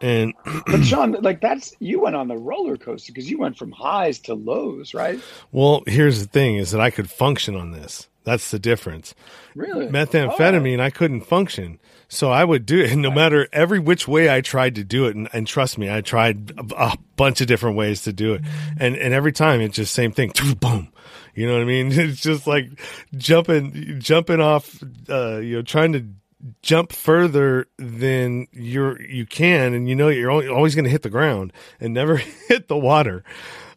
[0.00, 0.34] And
[0.66, 4.18] but Sean, like that's you went on the roller coaster because you went from highs
[4.20, 5.20] to lows, right?
[5.52, 8.08] Well, here's the thing: is that I could function on this.
[8.24, 9.14] That's the difference.
[9.54, 10.82] Really, methamphetamine, oh.
[10.82, 11.78] I couldn't function,
[12.08, 12.96] so I would do it.
[12.96, 16.00] no matter every which way I tried to do it, and, and trust me, I
[16.00, 18.42] tried a, a, bunch of different ways to do it,
[18.78, 20.32] and and every time it's just same thing.
[20.60, 20.92] Boom.
[21.36, 21.92] You know what I mean?
[21.92, 22.66] It's just like
[23.14, 26.04] jumping, jumping off, uh, you know, trying to
[26.62, 31.10] jump further than you're you can, and you know you're always going to hit the
[31.10, 32.16] ground and never
[32.48, 33.24] hit the water.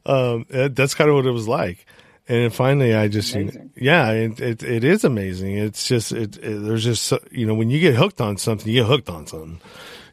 [0.05, 1.85] Um, that's kind of what it was like.
[2.29, 5.57] And finally, I just, you know, yeah, it, it, it is amazing.
[5.57, 8.81] It's just, it, it, there's just, you know, when you get hooked on something, you
[8.81, 9.59] get hooked on something,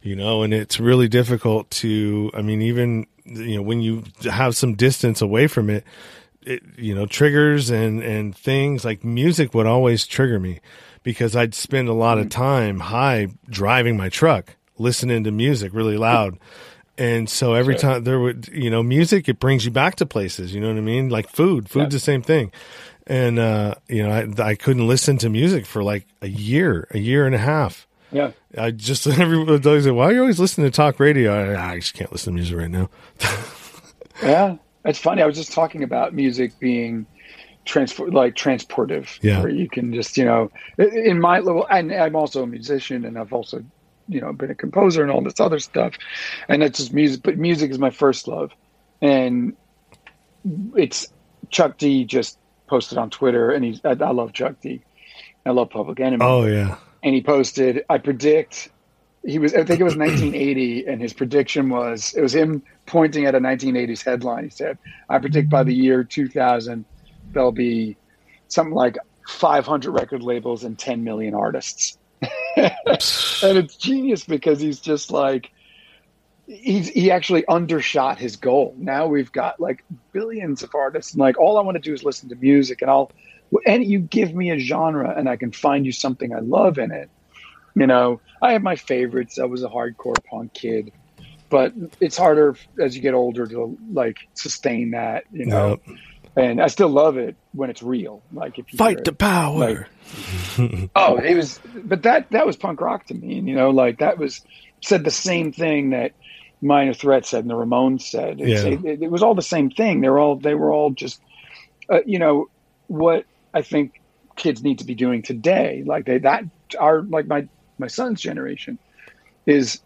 [0.00, 4.56] you know, and it's really difficult to, I mean, even, you know, when you have
[4.56, 5.84] some distance away from it,
[6.40, 10.60] it you know, triggers and, and things like music would always trigger me
[11.06, 12.30] because I'd spend a lot of mm.
[12.32, 16.36] time high driving my truck, listening to music really loud.
[16.98, 17.92] And so every sure.
[17.92, 20.52] time there would, you know, music, it brings you back to places.
[20.52, 21.08] You know what I mean?
[21.08, 21.98] Like food, food's yeah.
[21.98, 22.50] the same thing.
[23.06, 26.98] And, uh, you know, I, I couldn't listen to music for like a year, a
[26.98, 27.86] year and a half.
[28.10, 28.32] Yeah.
[28.58, 31.54] I just, everybody always why are you always listening to talk radio?
[31.54, 32.90] I, I just can't listen to music right now.
[34.24, 34.56] yeah.
[34.84, 35.22] It's funny.
[35.22, 37.06] I was just talking about music being,
[37.66, 39.40] transport like transportive yeah.
[39.40, 43.18] where you can just you know in my level and i'm also a musician and
[43.18, 43.62] i've also
[44.08, 45.94] you know been a composer and all this other stuff
[46.48, 48.52] and it's just music but music is my first love.
[49.02, 49.54] And
[50.74, 51.08] it's
[51.50, 54.82] chuck d just posted on twitter and he's i, I love chuck d.
[55.44, 56.24] I love public enemy.
[56.24, 56.78] Oh yeah.
[57.02, 58.70] And he posted i predict
[59.24, 63.26] he was i think it was 1980 and his prediction was it was him pointing
[63.26, 64.44] at a 1980s headline.
[64.44, 66.84] He said i predict by the year 2000
[67.32, 67.96] there'll be
[68.48, 68.96] something like
[69.28, 71.98] 500 record labels and 10 million artists.
[72.56, 72.72] and
[73.58, 75.50] it's genius because he's just like
[76.46, 78.74] he's he actually undershot his goal.
[78.78, 82.04] Now we've got like billions of artists and like all I want to do is
[82.04, 83.10] listen to music and I'll
[83.66, 86.90] and you give me a genre and I can find you something I love in
[86.90, 87.10] it.
[87.74, 89.38] You know, I have my favorites.
[89.38, 90.92] I was a hardcore punk kid,
[91.50, 95.78] but it's harder as you get older to like sustain that, you know.
[95.86, 95.96] Yep
[96.36, 98.22] and I still love it when it's real.
[98.32, 99.88] Like if you fight the power.
[100.58, 103.70] Like, oh, it was, but that that was punk rock to me, and you know,
[103.70, 104.42] like that was
[104.82, 106.12] said the same thing that
[106.60, 108.38] Minor Threat said and the Ramones said.
[108.38, 108.64] Yeah.
[108.64, 110.00] It, it, was all the same thing.
[110.00, 111.20] They were all they were all just,
[111.88, 112.48] uh, you know,
[112.86, 114.00] what I think
[114.36, 115.82] kids need to be doing today.
[115.86, 116.44] Like they that
[116.78, 118.78] are like my my son's generation
[119.46, 119.80] is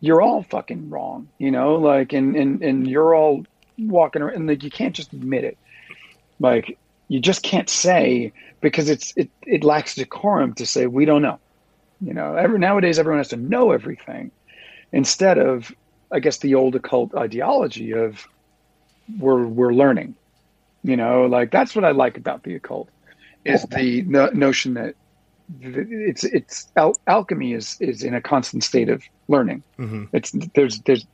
[0.00, 3.44] you're all fucking wrong, you know, like and and and you're all
[3.78, 5.56] walking around and like you can't just admit it
[6.40, 11.22] like you just can't say because it's it, it lacks decorum to say we don't
[11.22, 11.38] know.
[12.00, 14.30] You know, every nowadays everyone has to know everything
[14.92, 15.72] instead of
[16.10, 18.26] I guess the old occult ideology of
[19.18, 20.14] we're we're learning.
[20.82, 22.88] You know, like that's what I like about the occult
[23.44, 24.94] is the no, notion that
[25.60, 29.62] it's it's al- alchemy is is in a constant state of learning.
[29.78, 30.04] Mm-hmm.
[30.12, 31.06] It's there's there's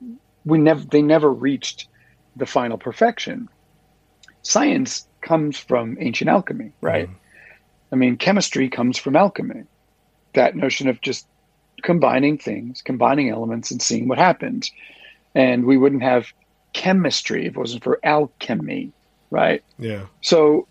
[0.45, 1.89] we never they never reached
[2.37, 3.49] the final perfection.
[4.43, 7.09] Science comes from ancient alchemy, right?
[7.09, 7.15] Mm.
[7.91, 9.65] I mean, chemistry comes from alchemy.
[10.35, 11.27] That notion of just
[11.83, 14.71] combining things, combining elements, and seeing what happens.
[15.35, 16.27] And we wouldn't have
[16.73, 18.93] chemistry if it wasn't for alchemy,
[19.31, 19.65] right?
[19.79, 20.07] Yeah.
[20.21, 20.69] So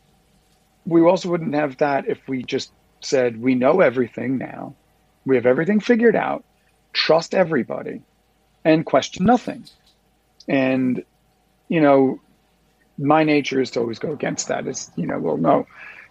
[0.86, 4.76] we also wouldn't have that if we just said, we know everything now,
[5.26, 6.44] we have everything figured out,
[6.94, 8.02] trust everybody,
[8.64, 9.66] and question nothing.
[10.48, 11.04] And,
[11.70, 12.20] you know,
[12.98, 14.68] my nature is to always go against that.
[14.68, 15.68] Is you know, well, no,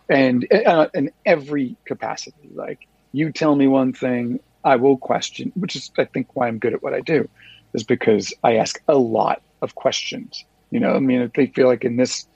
[0.08, 5.76] and uh, in every capacity, like you tell me one thing, I will question, which
[5.76, 7.28] is I think why I'm good at what I do,
[7.74, 10.44] is because I ask a lot of questions.
[10.70, 12.26] You know, I mean, I feel like in this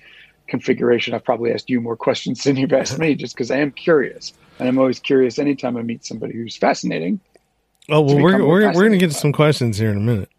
[0.47, 3.73] configuration, I've probably asked you more questions than you've asked me, just because I am
[3.73, 7.21] curious, and I'm always curious anytime I meet somebody who's fascinating.
[7.89, 10.31] Oh well, we're we're, we're going to get to some questions here in a minute.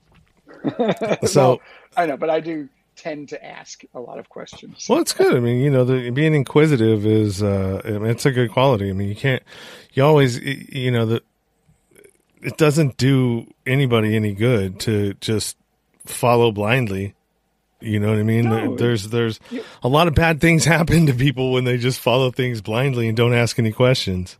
[1.29, 1.61] so well,
[1.95, 4.87] I know, but I do tend to ask a lot of questions.
[4.89, 5.35] Well, it's good.
[5.35, 8.89] I mean, you know, the, being inquisitive is uh, it's a good quality.
[8.89, 9.43] I mean, you can't,
[9.93, 11.23] you always, you know, the,
[12.41, 15.57] it doesn't do anybody any good to just
[16.05, 17.13] follow blindly.
[17.79, 18.45] You know what I mean?
[18.45, 18.75] No.
[18.75, 19.39] There's, there's
[19.83, 23.15] a lot of bad things happen to people when they just follow things blindly and
[23.15, 24.37] don't ask any questions.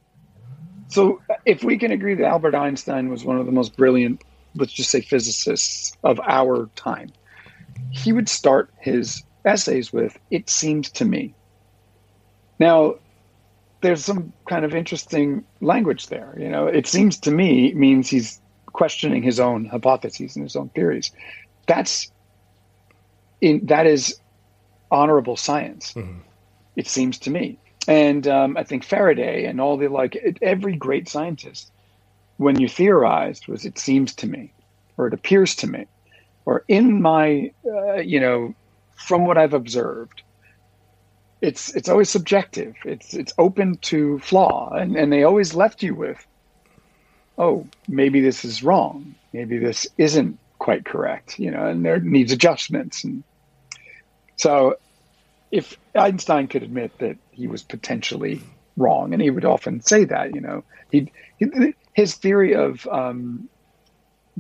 [0.90, 4.24] So if we can agree that Albert Einstein was one of the most brilliant,
[4.56, 7.12] let's just say physicists of our time,
[7.92, 11.34] he would start his essays with, It seems to me.
[12.60, 12.96] Now,
[13.82, 16.36] there's some kind of interesting language there.
[16.38, 20.70] You know, it seems to me means he's questioning his own hypotheses and his own
[20.70, 21.12] theories.
[21.68, 22.12] That's
[23.42, 24.20] in that is
[24.90, 25.94] honorable science.
[25.94, 26.20] Mm-hmm.
[26.76, 31.08] It seems to me, and um, I think Faraday and all the like every great
[31.08, 31.72] scientist,
[32.38, 34.52] when you theorized, was it seems to me,
[34.98, 35.86] or it appears to me,
[36.48, 38.56] or in my, uh, you know,
[38.96, 40.24] from what I've observed,
[41.42, 42.74] it's it's always subjective.
[42.86, 46.26] It's it's open to flaw, and and they always left you with,
[47.38, 49.14] oh, maybe this is wrong.
[49.34, 51.38] Maybe this isn't quite correct.
[51.38, 53.04] You know, and there needs adjustments.
[53.04, 53.26] And
[54.38, 54.78] so,
[55.52, 58.42] if Einstein could admit that he was potentially
[58.78, 61.12] wrong, and he would often say that, you know, he,
[61.94, 63.50] his theory of um,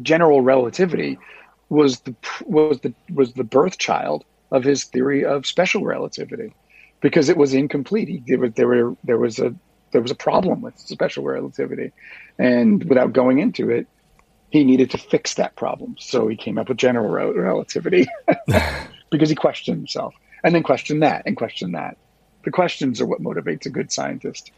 [0.01, 1.19] general relativity
[1.69, 6.53] was the was the was the birth child of his theory of special relativity
[7.01, 8.07] because it was incomplete.
[8.07, 9.53] He, there was there were there was a
[9.91, 11.91] there was a problem with special relativity,
[12.37, 13.87] and without going into it,
[14.49, 15.95] he needed to fix that problem.
[15.99, 18.07] So he came up with general relativity
[19.09, 21.97] because he questioned himself, and then questioned that, and questioned that.
[22.43, 24.51] The questions are what motivates a good scientist.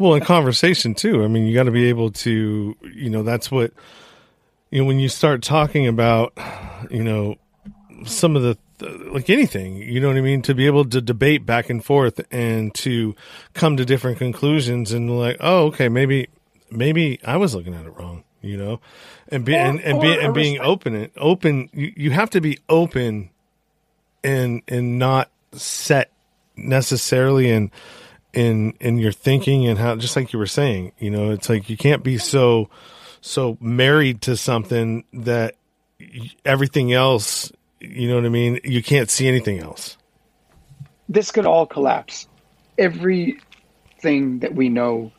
[0.00, 1.22] well, in conversation too.
[1.22, 3.72] I mean, you got to be able to, you know, that's what
[4.74, 6.36] you know when you start talking about,
[6.90, 7.36] you know,
[8.06, 8.58] some of the
[9.12, 10.42] like anything, you know what I mean?
[10.42, 13.14] To be able to debate back and forth and to
[13.52, 16.28] come to different conclusions and like, oh, okay, maybe,
[16.72, 18.80] maybe I was looking at it wrong, you know,
[19.28, 22.40] and be, or, and, and, be, and being open and open, you, you have to
[22.40, 23.30] be open
[24.24, 26.10] and, and not set
[26.56, 27.70] necessarily in,
[28.32, 31.70] in, in your thinking and how, just like you were saying, you know, it's like
[31.70, 32.68] you can't be so,
[33.24, 35.54] so married to something that
[36.44, 37.50] everything else
[37.90, 38.60] you know what I mean?
[38.64, 39.96] You can't see anything else.
[41.08, 42.28] This could all collapse.
[42.78, 45.12] Everything that we know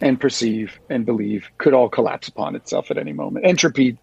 [0.00, 3.46] and perceive and believe could all collapse upon itself at any moment.
[3.46, 3.96] Entropy,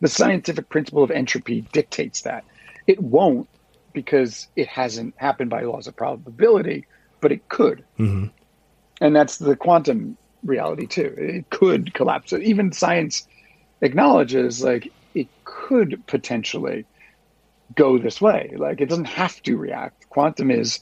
[0.00, 2.44] the scientific principle of entropy dictates that.
[2.86, 3.48] It won't
[3.92, 6.86] because it hasn't happened by laws of probability,
[7.20, 7.84] but it could.
[7.98, 8.26] Mm-hmm.
[9.00, 10.16] And that's the quantum
[10.46, 11.14] reality too.
[11.16, 12.32] It could collapse.
[12.32, 13.26] Even science
[13.80, 16.84] acknowledges like it could potentially
[17.74, 18.54] go this way.
[18.56, 20.08] Like it doesn't have to react.
[20.08, 20.80] Quantum is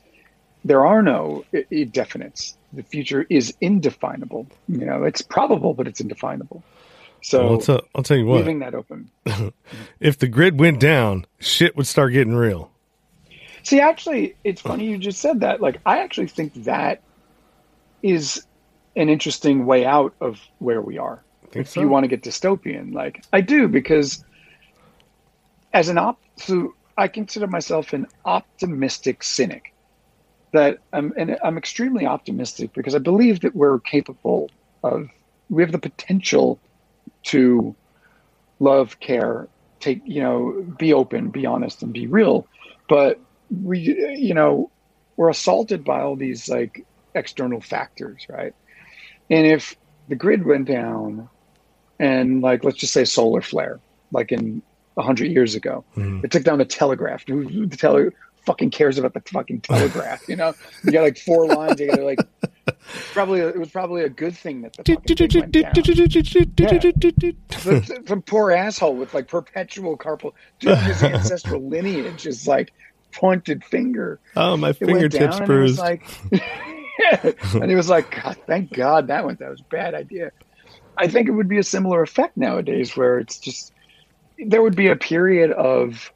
[0.65, 2.55] there are no definites.
[2.73, 4.47] The future is indefinable.
[4.69, 6.63] You know, it's probable, but it's indefinable.
[7.23, 8.39] So well, I'll, tell, I'll tell you what.
[8.39, 9.11] Leaving that open.
[10.01, 12.71] if the grid went down, shit would start getting real.
[13.63, 15.63] See, actually, it's funny you just said that.
[15.63, 17.01] Like, I actually think that
[18.03, 18.45] is
[18.97, 21.23] an interesting way out of where we are.
[21.53, 21.81] If so?
[21.81, 24.25] you want to get dystopian, like I do, because
[25.73, 29.73] as an op, so I consider myself an optimistic cynic.
[30.53, 34.51] That I'm, and I'm extremely optimistic because I believe that we're capable
[34.85, 35.09] of,
[35.51, 36.61] we have the potential
[37.25, 37.75] to
[38.61, 39.49] love, care,
[39.81, 42.47] take, you know, be open, be honest, and be real.
[42.89, 43.19] But
[43.51, 43.81] we,
[44.17, 44.71] you know,
[45.17, 48.55] we're assaulted by all these like external factors, right?
[49.31, 49.77] And if
[50.09, 51.29] the grid went down
[51.99, 53.81] and like, let's just say solar flare,
[54.13, 54.63] like in
[55.03, 55.85] hundred years ago.
[55.97, 56.25] Mm.
[56.25, 57.25] It took down the telegraph.
[57.27, 58.11] Who, the tele
[58.47, 60.29] fucking cares about the fucking telegraph?
[60.29, 61.81] You know, you got like four lines.
[61.81, 62.19] You got like
[63.13, 65.17] probably it was probably a good thing that the fucking
[68.07, 72.73] some poor asshole with like perpetual carpal, dude, his ancestral lineage is like
[73.13, 74.21] pointed finger.
[74.37, 75.79] Oh, my fingertips bruised.
[75.79, 76.05] Like,
[77.55, 79.39] and he was like, God, thank God that went.
[79.41, 80.31] That was a bad idea.
[80.97, 83.73] I think it would be a similar effect nowadays, where it's just
[84.39, 86.13] there would be a period of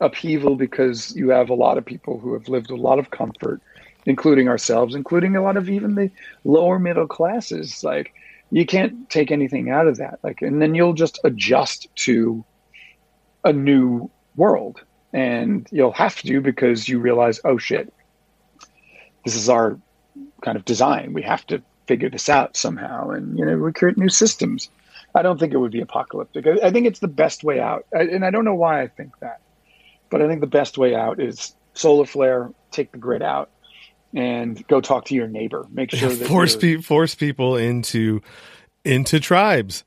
[0.00, 3.60] upheaval because you have a lot of people who have lived a lot of comfort,
[4.06, 6.10] including ourselves, including a lot of even the
[6.44, 7.82] lower middle classes.
[7.82, 8.12] Like
[8.50, 10.20] you can't take anything out of that.
[10.22, 12.44] Like, and then you'll just adjust to
[13.42, 14.80] a new world,
[15.12, 17.92] and you'll have to because you realize, oh shit,
[19.24, 19.78] this is our
[20.44, 21.12] kind of design.
[21.14, 24.68] We have to figure this out somehow, and you know, we create new systems.
[25.14, 26.46] I don't think it would be apocalyptic.
[26.46, 28.88] I, I think it's the best way out, I, and I don't know why I
[28.88, 29.40] think that,
[30.10, 33.50] but I think the best way out is solar flare, take the grid out,
[34.12, 35.66] and go talk to your neighbor.
[35.70, 38.20] Make sure that force pe- force people into
[38.84, 39.84] into tribes,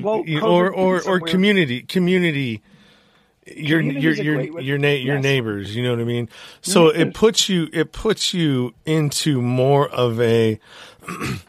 [0.00, 2.62] well, or or or community community
[3.46, 5.22] your your your your na- your yes.
[5.22, 6.70] neighbors you know what i mean mm-hmm.
[6.70, 10.60] so it puts you it puts you into more of a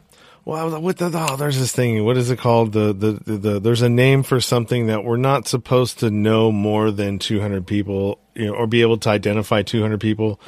[0.45, 2.03] well, what the, oh, there's this thing.
[2.03, 2.73] What is it called?
[2.73, 6.51] The, the, the, the, there's a name for something that we're not supposed to know
[6.51, 10.39] more than 200 people, you know, or be able to identify 200 people.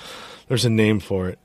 [0.48, 1.40] There's a name for it.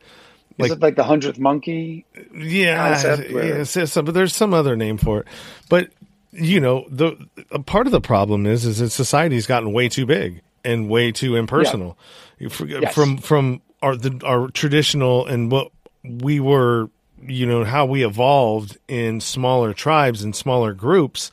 [0.58, 2.04] Like, is it like the hundredth monkey?
[2.34, 3.64] Yeah, yeah.
[3.64, 5.26] So, but there's some other name for it.
[5.70, 5.90] But
[6.32, 7.16] you know, the
[7.50, 11.12] a part of the problem is is that society's gotten way too big and way
[11.12, 11.98] too impersonal.
[12.38, 12.48] Yeah.
[12.48, 12.94] Uh, yes.
[12.94, 15.70] From from our the, our traditional and what
[16.04, 16.90] we were,
[17.22, 21.30] you know, how we evolved in smaller tribes and smaller groups,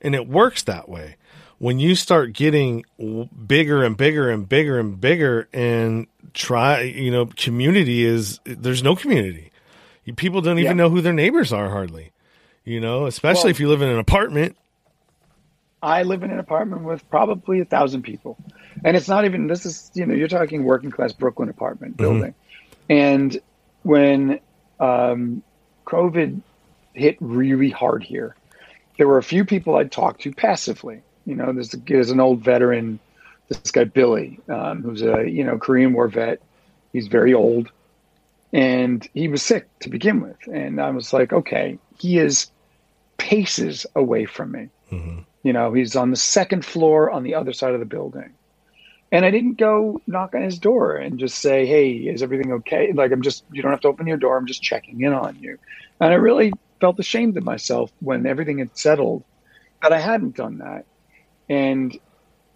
[0.00, 1.16] and it works that way.
[1.58, 2.84] When you start getting
[3.46, 8.94] bigger and bigger and bigger and bigger, and try, you know, community is there's no
[8.94, 9.50] community.
[10.16, 10.84] People don't even yeah.
[10.84, 12.12] know who their neighbors are hardly.
[12.68, 14.54] You know, especially well, if you live in an apartment.
[15.82, 18.36] I live in an apartment with probably a thousand people,
[18.84, 19.46] and it's not even.
[19.46, 22.02] This is you know you're talking working class Brooklyn apartment mm-hmm.
[22.02, 22.92] building, mm-hmm.
[22.92, 23.40] and
[23.84, 24.40] when
[24.80, 25.42] um,
[25.86, 26.42] COVID
[26.92, 28.36] hit really hard here,
[28.98, 31.00] there were a few people I'd talked to passively.
[31.24, 32.98] You know, there's, there's an old veteran,
[33.48, 36.42] this guy Billy, um, who's a you know Korean War vet.
[36.92, 37.70] He's very old,
[38.52, 42.50] and he was sick to begin with, and I was like, okay, he is
[43.18, 44.68] paces away from me.
[44.90, 45.20] Mm-hmm.
[45.42, 48.32] You know, he's on the second floor on the other side of the building.
[49.10, 52.92] And I didn't go knock on his door and just say, Hey, is everything okay?
[52.92, 54.36] Like, I'm just, you don't have to open your door.
[54.36, 55.58] I'm just checking in on you.
[56.00, 59.24] And I really felt ashamed of myself when everything had settled
[59.82, 60.84] that I hadn't done that.
[61.48, 61.98] And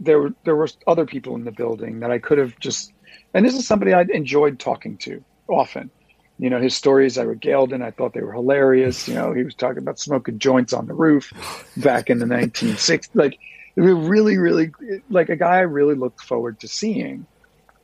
[0.01, 2.93] there were, there were other people in the building that I could have just,
[3.33, 5.91] and this is somebody I enjoyed talking to often
[6.39, 9.07] you know, his stories I regaled and I thought they were hilarious.
[9.07, 11.33] You know, he was talking about smoking joints on the roof
[11.77, 13.11] back in the 1960s.
[13.15, 13.39] Like,
[13.77, 14.73] it was really, really,
[15.09, 17.27] like a guy I really looked forward to seeing.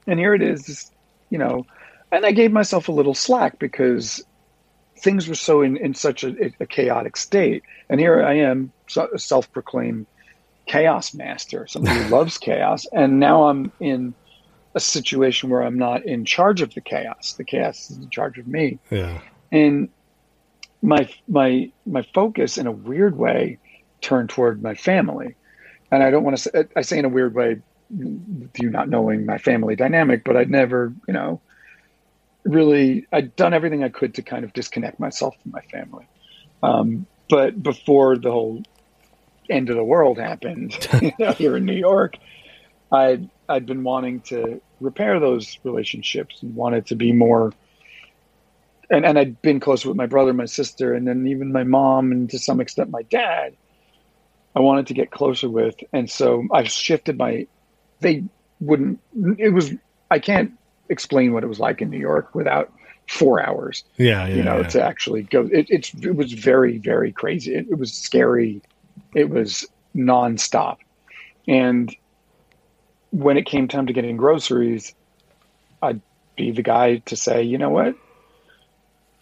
[0.06, 0.90] And here it is,
[1.30, 1.66] you know,
[2.10, 4.24] and I gave myself a little slack because
[4.98, 7.62] things were so in, in such a, a chaotic state.
[7.88, 10.06] And here I am, a self proclaimed
[10.66, 12.86] chaos master, somebody who loves chaos.
[12.92, 14.14] And now I'm in
[14.86, 17.34] a situation where I'm not in charge of the chaos.
[17.36, 18.78] The chaos is in charge of me.
[18.90, 19.20] Yeah.
[19.50, 19.88] And
[20.82, 23.58] my my my focus in a weird way
[24.00, 25.34] turned toward my family.
[25.90, 27.60] And I don't want to say I say in a weird way
[27.90, 31.40] you not knowing my family dynamic, but I'd never, you know,
[32.44, 36.06] really I'd done everything I could to kind of disconnect myself from my family.
[36.62, 38.62] Um, but before the whole
[39.50, 42.16] end of the world happened you know, here in New York,
[42.92, 47.52] I I'd been wanting to repair those relationships and wanted to be more
[48.90, 52.12] and, and I'd been close with my brother, my sister, and then even my mom
[52.12, 53.54] and to some extent my dad,
[54.56, 55.76] I wanted to get closer with.
[55.92, 57.46] And so I've shifted my
[58.00, 58.24] they
[58.60, 59.00] wouldn't
[59.38, 59.72] it was
[60.10, 60.52] I can't
[60.88, 62.72] explain what it was like in New York without
[63.08, 63.84] four hours.
[63.96, 64.68] Yeah, yeah you know, yeah.
[64.68, 65.48] to actually go.
[65.52, 67.54] It, it's it was very very crazy.
[67.54, 68.62] It, it was scary.
[69.14, 70.78] It was nonstop,
[71.46, 71.94] and
[73.10, 74.94] when it came time to getting groceries,
[75.82, 76.00] I'd
[76.36, 77.94] be the guy to say, you know what,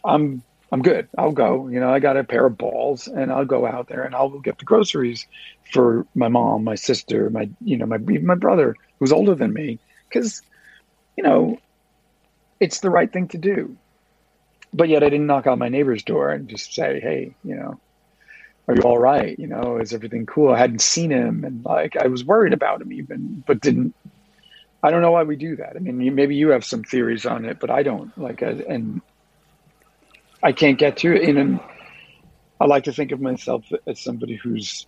[0.05, 1.09] I'm I'm good.
[1.17, 1.69] I'll go.
[1.69, 4.31] You know, I got a pair of balls, and I'll go out there and I'll
[4.41, 5.27] get the groceries
[5.73, 9.53] for my mom, my sister, my you know my even my brother who's older than
[9.53, 9.79] me,
[10.09, 10.43] because
[11.17, 11.59] you know
[12.61, 13.77] it's the right thing to do.
[14.73, 17.81] But yet, I didn't knock on my neighbor's door and just say, hey, you know,
[18.69, 19.39] are you all right?
[19.39, 20.53] You know, is everything cool?
[20.53, 23.95] I hadn't seen him, and like I was worried about him even, but didn't.
[24.83, 25.77] I don't know why we do that.
[25.77, 28.17] I mean, maybe you have some theories on it, but I don't.
[28.19, 29.01] Like, I, and
[30.43, 31.37] I can't get to it.
[31.37, 31.61] And
[32.61, 34.87] I like to think of myself as somebody who's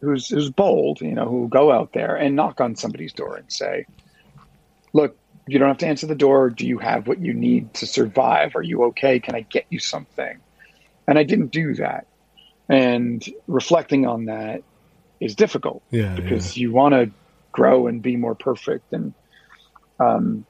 [0.00, 1.02] who's who's bold.
[1.02, 3.84] You know, who go out there and knock on somebody's door and say,
[4.94, 5.14] "Look,
[5.46, 6.48] you don't have to answer the door.
[6.48, 8.56] Do you have what you need to survive?
[8.56, 9.20] Are you okay?
[9.20, 10.38] Can I get you something?"
[11.06, 12.06] And I didn't do that
[12.68, 14.62] and reflecting on that
[15.20, 16.62] is difficult yeah, because yeah.
[16.62, 17.10] you want to
[17.52, 19.14] grow and be more perfect and
[20.00, 20.44] um,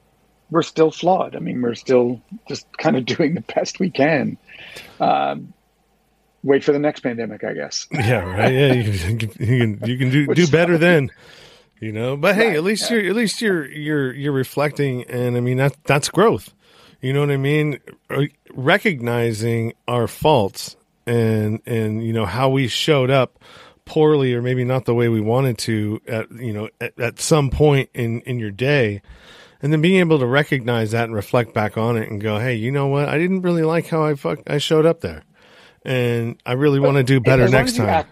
[0.49, 1.35] we're still flawed.
[1.35, 4.37] I mean we're still just kind of doing the best we can.
[4.99, 5.53] Um,
[6.43, 7.87] wait for the next pandemic i guess.
[7.91, 8.53] Yeah right?
[8.53, 11.11] Yeah you can you can, you can do do better then
[11.79, 12.15] you know?
[12.15, 12.97] But hey right, at least yeah.
[12.97, 16.53] you're at least you're you're you're reflecting and i mean that that's growth.
[17.01, 17.79] You know what i mean?
[18.53, 23.39] Recognizing our faults and and you know how we showed up
[23.85, 27.49] poorly or maybe not the way we wanted to at you know at, at some
[27.49, 29.01] point in in your day.
[29.61, 32.55] And then being able to recognize that and reflect back on it and go hey
[32.55, 33.07] you know what?
[33.07, 35.23] I didn't really like how i fuck i showed up there.
[35.83, 37.89] And i really want to do better next time.
[37.89, 38.09] act,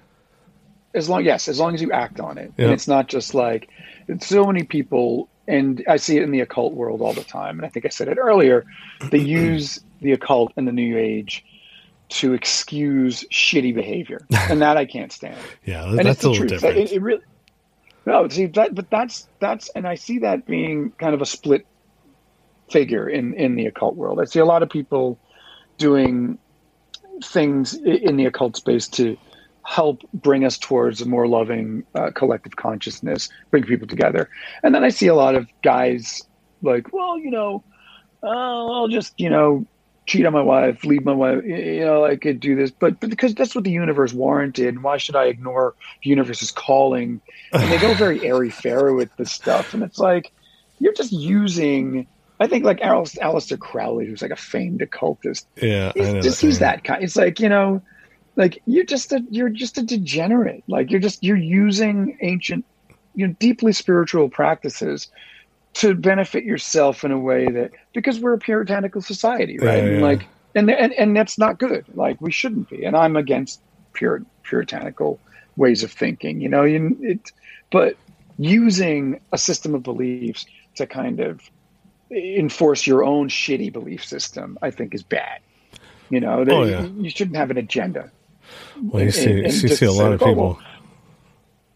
[0.94, 2.54] as long yes as long as you act on it.
[2.58, 3.70] And it's not just like
[4.20, 7.58] so many people and i see it in the occult world all the time.
[7.58, 8.66] And i think i said it earlier
[9.10, 11.44] they use the occult and the new age
[12.14, 15.38] to excuse shitty behavior, and that I can't stand.
[15.66, 16.50] yeah, and that's a little truth.
[16.50, 16.78] different.
[16.78, 17.24] It, it, really
[18.06, 21.66] no, see that, but that's that's, and I see that being kind of a split
[22.70, 24.20] figure in in the occult world.
[24.20, 25.20] I see a lot of people
[25.78, 26.38] doing
[27.24, 29.18] things in the occult space to
[29.66, 34.30] help bring us towards a more loving uh, collective consciousness, bring people together.
[34.62, 36.22] And then I see a lot of guys
[36.62, 37.64] like, well, you know,
[38.24, 39.66] oh, I'll just, you know,
[40.06, 43.10] cheat on my wife, leave my wife, you know, I could do this, but, but
[43.10, 44.84] because that's what the universe warranted.
[44.84, 47.22] Why should I ignore the universe's calling?
[47.52, 49.74] And they go very airy fairy with this stuff.
[49.74, 50.32] And it's like,
[50.80, 52.08] you're just using,
[52.40, 55.48] I think like Alice, Aleister Crowley, who's like a famed occultist.
[55.62, 55.94] Yeah.
[55.96, 57.04] He's, just, he's that kind.
[57.04, 57.82] It's like, you know,
[58.36, 62.66] like you're just a you're just a degenerate like you're just you're using ancient
[63.16, 65.10] you know deeply spiritual practices
[65.74, 69.78] to benefit yourself in a way that because we're a puritanical society right?
[69.84, 71.86] Yeah, and like and, and and that's not good.
[71.96, 72.86] Like we shouldn't be.
[72.86, 73.60] And i'm against
[73.94, 75.20] pure puritanical
[75.56, 77.32] ways of thinking you know you it
[77.72, 77.96] but
[78.38, 80.46] using a system of beliefs
[80.76, 81.42] to kind of
[82.12, 85.40] enforce your own shitty belief system i think is bad.
[86.10, 86.84] You know Oh, yeah.
[86.84, 88.12] you shouldn't have an agenda.
[88.84, 90.44] Well, you see, and- you see, a lot of "Oh, people.
[90.44, 90.60] well,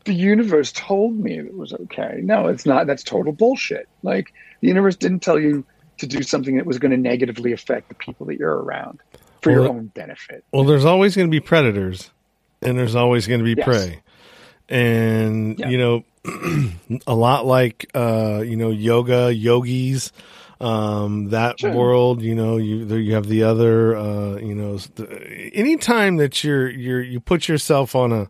[0.07, 2.19] the universe told me it was okay.
[2.23, 2.87] No, it's not.
[2.87, 3.87] That's total bullshit.
[4.01, 4.27] Like
[4.61, 5.65] the universe didn't tell you
[5.99, 9.01] to do something that was going to negatively affect the people that you're around
[9.41, 10.43] for your own benefit.
[10.53, 12.09] Well, there's always going to be predators,
[12.61, 13.65] and there's always going to be Yes.
[13.65, 14.01] prey,
[14.69, 15.69] and Yeah.
[15.69, 16.03] you know,
[17.07, 20.11] a lot like uh, you know yoga yogis.
[20.59, 21.71] Um, that Sure.
[21.71, 24.79] world, you know, you there you have the other, uh, you know,
[25.53, 28.27] anytime that you're you're you put yourself on a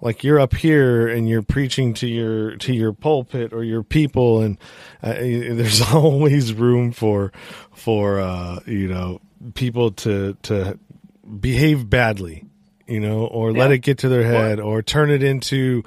[0.00, 4.40] like you're up here and you're preaching to your to your pulpit or your people
[4.40, 4.58] and
[5.02, 7.32] uh, there's always room for
[7.72, 9.20] for uh you know
[9.54, 10.78] people to to
[11.40, 12.44] behave badly
[12.86, 15.82] you know or let it get to their head or turn it into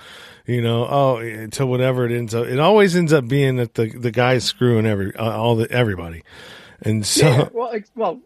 [0.45, 3.89] you know oh to whatever it ends up it always ends up being that the
[3.89, 6.23] the guy's screwing every uh, all the everybody.
[6.81, 8.19] And so Yeah, well, well,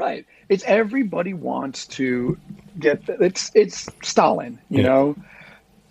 [0.00, 0.26] right.
[0.48, 2.36] It's everybody wants to
[2.78, 3.06] get.
[3.06, 4.58] The, it's it's Stalin.
[4.70, 4.88] You Yeah.
[4.88, 5.16] know,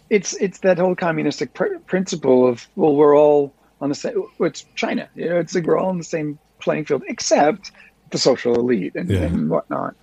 [0.10, 4.24] it's it's that whole communistic pr- principle of well, we're all on the same.
[4.40, 5.08] It's China.
[5.16, 7.72] You know, it's like we're all on the same playing field, except
[8.12, 9.20] the social elite and, Yeah.
[9.22, 9.96] and whatnot.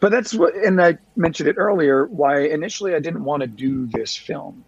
[0.00, 2.06] But that's what, and I mentioned it earlier.
[2.06, 4.64] Why initially I didn't want to do this film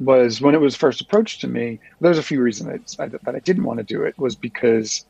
[0.00, 1.78] was when it was first approached to me.
[2.00, 4.18] There's a few reasons that I, that I didn't want to do it.
[4.18, 5.04] Was because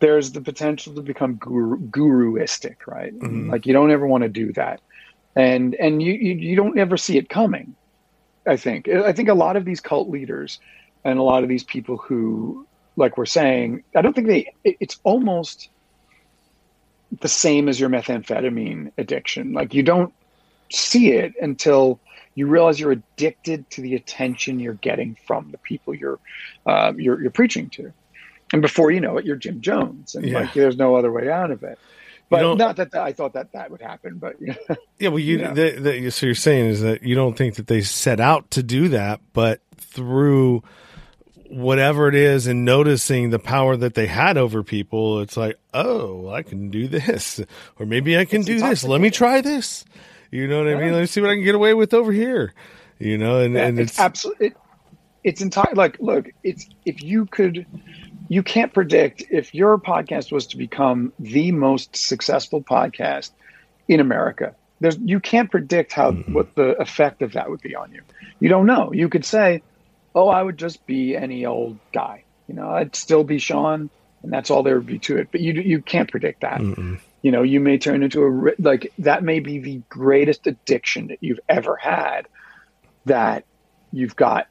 [0.00, 3.16] there's the potential to become guru, guruistic, right?
[3.18, 3.50] Mhm.
[3.50, 4.80] Like you don't ever want to do that,
[5.34, 7.74] and and you, you you don't ever see it coming.
[8.46, 10.58] I think I think a lot of these cult leaders
[11.04, 14.52] and a lot of these people who, like we're saying, I don't think they.
[14.64, 15.68] It, it's almost
[17.20, 19.52] the same as your methamphetamine addiction.
[19.52, 20.12] Like you don't
[20.70, 21.98] see it until
[22.34, 26.18] you realize you're addicted to the attention you're getting from the people you're
[26.66, 27.92] uh, you're, you're preaching to,
[28.52, 30.40] and before you know it, you're Jim Jones, and Yeah.
[30.40, 31.78] like there's no other way out of it.
[32.30, 35.38] But not that I thought that that would happen, but you know, Yeah, well, you
[35.38, 35.52] Yeah.
[35.52, 38.62] The, the, so you're saying is that you don't think that they set out to
[38.62, 40.62] do that, but through
[41.48, 46.28] whatever it is and noticing the power that they had over people, it's like, oh,
[46.28, 47.40] I can do this,
[47.78, 48.84] or maybe I can It's do this.
[48.84, 49.84] Let me try this.
[50.30, 50.92] You know what I mean?
[50.92, 52.52] Let me see what I can get away with over here.
[52.98, 54.56] You know, and, and it's, it's, absolutely it,
[55.24, 57.64] it's entire like look it's if you could
[58.28, 63.30] you can't predict if your podcast was to become the most successful podcast
[63.88, 64.54] in america.
[64.80, 66.34] There's you can't predict how Mm-hmm.
[66.34, 68.02] what the effect of that would be on you.
[68.40, 68.92] You don't know.
[68.92, 69.62] You could say
[70.14, 72.24] oh i would just be any old guy.
[72.46, 73.90] You know i'd still be sean
[74.22, 75.28] and that's all there would be to it.
[75.32, 76.60] But you you can't predict that.
[76.60, 77.00] Mm-mm.
[77.22, 81.18] you know you may turn into a like that may be the greatest addiction that
[81.20, 82.26] you've ever had
[83.06, 83.44] that
[83.92, 84.46] you've got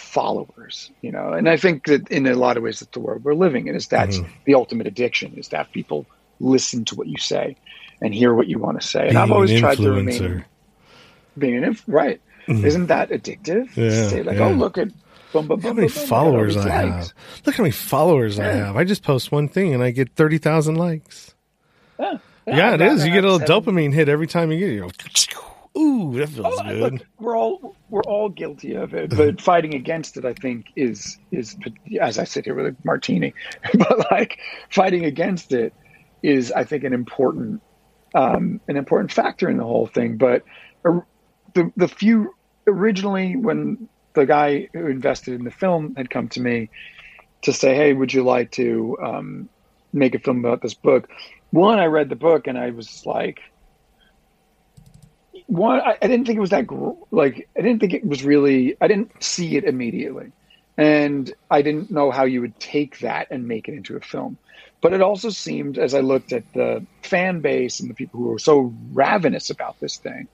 [0.00, 3.22] followers you know and i think that in a lot of ways that's the world
[3.24, 4.26] we're living in is that's Mhm.
[4.46, 6.06] the ultimate addiction is that people
[6.40, 7.56] listen to what you say
[8.02, 10.44] and hear what you want to say and being i've always an tried to remain
[11.38, 12.64] being an inf- right Mhm.
[12.64, 14.46] isn't that addictive Yeah, say like yeah.
[14.48, 14.88] oh look at
[15.32, 17.12] boom, boom, Look how many followers I these have.
[17.46, 18.76] Look how many followers I have.
[18.76, 21.34] I just post one thing and I get 30,000 likes.
[22.00, 23.04] yeah, Yeah, it I've.
[23.06, 24.74] You get a little seven- dopamine hit every time you get it.
[24.74, 24.80] You
[25.36, 25.40] go,
[25.78, 26.80] ooh, that feels Oh, good.
[26.80, 31.18] look, we're all we're all guilty of it, but fighting against it, I think, is
[31.30, 31.56] is
[32.00, 33.34] as I sit here with a martini,
[33.78, 34.38] but like
[34.70, 35.74] fighting against it
[36.22, 37.62] is, I think, an important
[38.14, 40.16] um, an important factor in the whole thing.
[40.16, 40.42] But
[40.88, 41.00] uh,
[41.54, 42.32] the the few
[42.66, 46.70] originally when the guy who invested in the film had come to me
[47.42, 49.50] to say, "Hey, would you like to um,
[49.92, 51.08] make a film about this book?"
[51.50, 53.40] One, I read the book and I was like
[55.50, 58.22] one I, I didn't think it was that gr- like i didn't think it was
[58.24, 60.32] really i didn't see it immediately.
[60.78, 64.38] And i didn't know how you would take that and make it into a film.
[64.80, 68.28] But it also seemed as i looked at the fan base and the people who
[68.28, 70.28] were so ravenous about this thing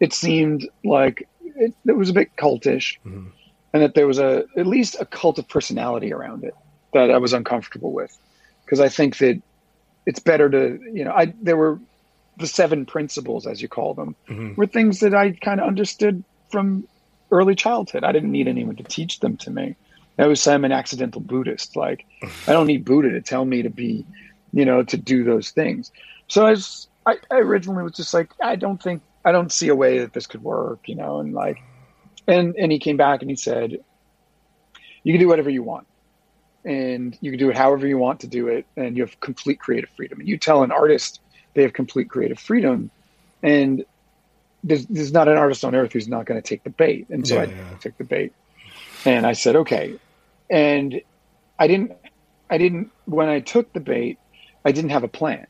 [0.00, 3.30] it seemed like it, it was a bit cultish, Mhm.
[3.72, 6.54] and that there was a at least a cult of personality around it
[6.92, 8.16] that I was uncomfortable with,
[8.64, 9.40] because I think that
[10.06, 11.78] it's better to you know I there were
[12.36, 14.56] the seven principles as you call them Mhm.
[14.56, 16.86] were things that I kind of understood from
[17.30, 18.04] early childhood.
[18.04, 19.76] I didn't need anyone to teach them to me.
[20.18, 21.76] I was I'm an accidental Buddhist.
[21.76, 24.06] Like I don't need Buddha to tell me to be,
[24.52, 25.90] you know, to do those things.
[26.28, 29.68] So I was, I, I originally was just like, I don't think, I don't see
[29.68, 31.58] a way that this could work, you know, and like,
[32.26, 33.78] and and he came back and he said,
[35.02, 35.86] you can do whatever you want,
[36.64, 39.58] and you can do it however you want to do it, and you have complete
[39.58, 40.20] creative freedom.
[40.20, 41.20] And you tell an artist
[41.54, 42.90] they have complete creative freedom,
[43.42, 43.84] and
[44.62, 47.06] there's, there's not an artist on earth who's not going to take the bait.
[47.10, 47.76] And so Yeah, I yeah.
[47.80, 48.32] took the bait,
[49.04, 49.94] and I said, okay,
[50.50, 51.00] and
[51.58, 51.92] I didn't,
[52.50, 52.90] I didn't.
[53.06, 54.18] When I took the bait,
[54.64, 55.46] I didn't have a plan.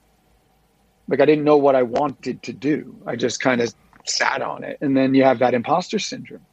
[1.09, 3.03] Like I didn't know what I wanted to do.
[3.07, 3.75] I just kind of
[4.07, 6.47] sat on it, and then you have that imposter syndrome.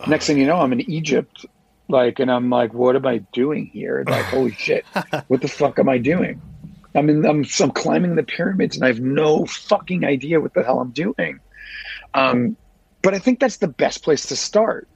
[0.00, 1.46] Oh, Next thing you know, I'm in Egypt,
[1.88, 4.04] like, and I'm like, what am I doing here?
[4.06, 4.84] Like, holy shit,
[5.28, 6.40] what the fuck am I doing?
[6.94, 10.62] I'm in, I'm, I'm climbing the pyramids, and I have no fucking idea what the
[10.62, 11.38] hell I'm doing.
[12.14, 12.56] Um,
[13.02, 14.88] but I think that's the best place to start,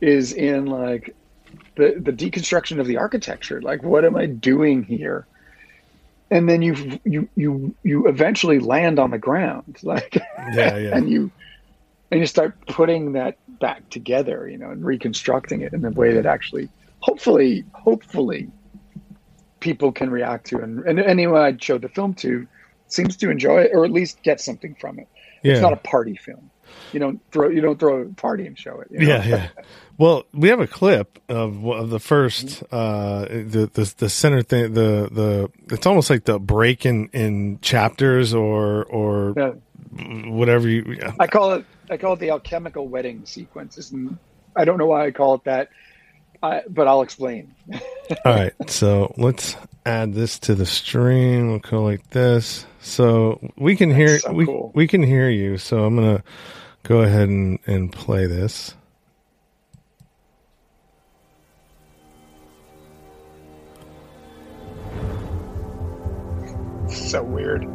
[0.00, 1.14] is in like
[1.76, 3.60] the the deconstruction of the architecture.
[3.60, 5.26] Like, what am I doing here?
[6.30, 10.16] And then you you you you eventually land on the ground, like,
[10.54, 10.96] Yeah, yeah.
[10.96, 11.30] and you
[12.10, 16.14] and you start putting that back together, you know, and reconstructing it in a way
[16.14, 16.68] that actually,
[17.00, 18.48] hopefully, hopefully,
[19.60, 22.46] people can react to, and, and anyone I'd show the film to
[22.88, 25.08] seems to enjoy it or at least get something from it.
[25.42, 25.52] Yeah.
[25.52, 26.50] It's not a party film.
[26.92, 28.88] You don't throw you don't throw a party and show it.
[28.90, 29.06] you know?
[29.06, 29.48] Yeah, yeah.
[29.98, 34.74] Well, we have a clip of of the first uh the the the center thing
[34.74, 39.52] the the it's almost like the break in in chapters or or Yeah.
[40.30, 41.12] whatever you yeah.
[41.18, 44.16] I call it I call it the alchemical wedding sequences, and
[44.56, 45.70] I don't know why I call it that,
[46.42, 47.54] I, but I'll explain.
[48.24, 51.50] All right, so let's add this to the stream.
[51.50, 54.72] We'll go like this, so we can hear so we cool.
[54.74, 55.58] we can hear you.
[55.58, 56.22] So I'm gonna
[56.82, 58.74] go ahead and and play this.
[67.10, 67.66] so weird.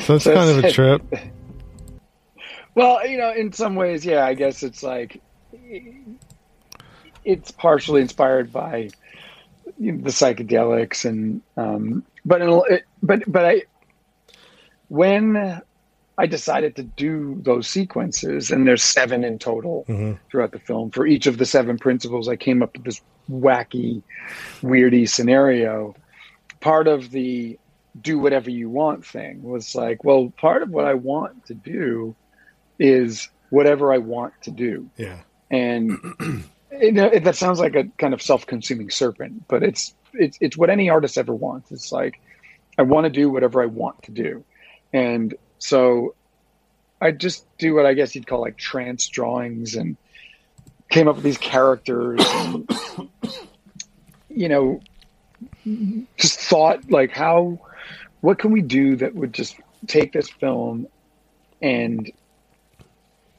[0.00, 1.02] So it's So kind of a trip.
[2.74, 5.20] Well, you know, in some ways, yeah, I guess it's like
[7.24, 8.88] it's partially inspired by
[9.78, 12.62] you know, the psychedelics, and um, but in,
[13.02, 13.62] but but I
[14.88, 15.60] when
[16.18, 20.18] I decided to do those sequences, and there's seven in total Mhm.
[20.30, 20.90] throughout the film.
[20.90, 23.00] For each of the seven principles, I came up with this
[23.30, 24.02] wacky,
[24.62, 25.94] weirdy scenario.
[26.60, 27.58] Part of the
[28.00, 32.14] do whatever you want thing was like, well, part of what I want to do
[32.78, 34.88] is whatever I want to do.
[34.96, 35.18] Yeah.
[35.50, 35.98] And
[36.70, 40.70] it, it, that sounds like a kind of self-consuming serpent, but it's it's it's what
[40.70, 41.70] any artist ever wants.
[41.70, 42.20] It's like
[42.78, 44.44] I want to do whatever I want to do,
[44.92, 46.14] and so
[47.00, 49.96] I just do what I guess you'd call like trance drawings, and
[50.88, 52.68] came up with these characters, and,
[54.28, 54.80] you know,
[56.16, 57.58] just thought like how
[58.22, 59.56] what can we do that would just
[59.86, 60.88] take this film
[61.60, 62.10] and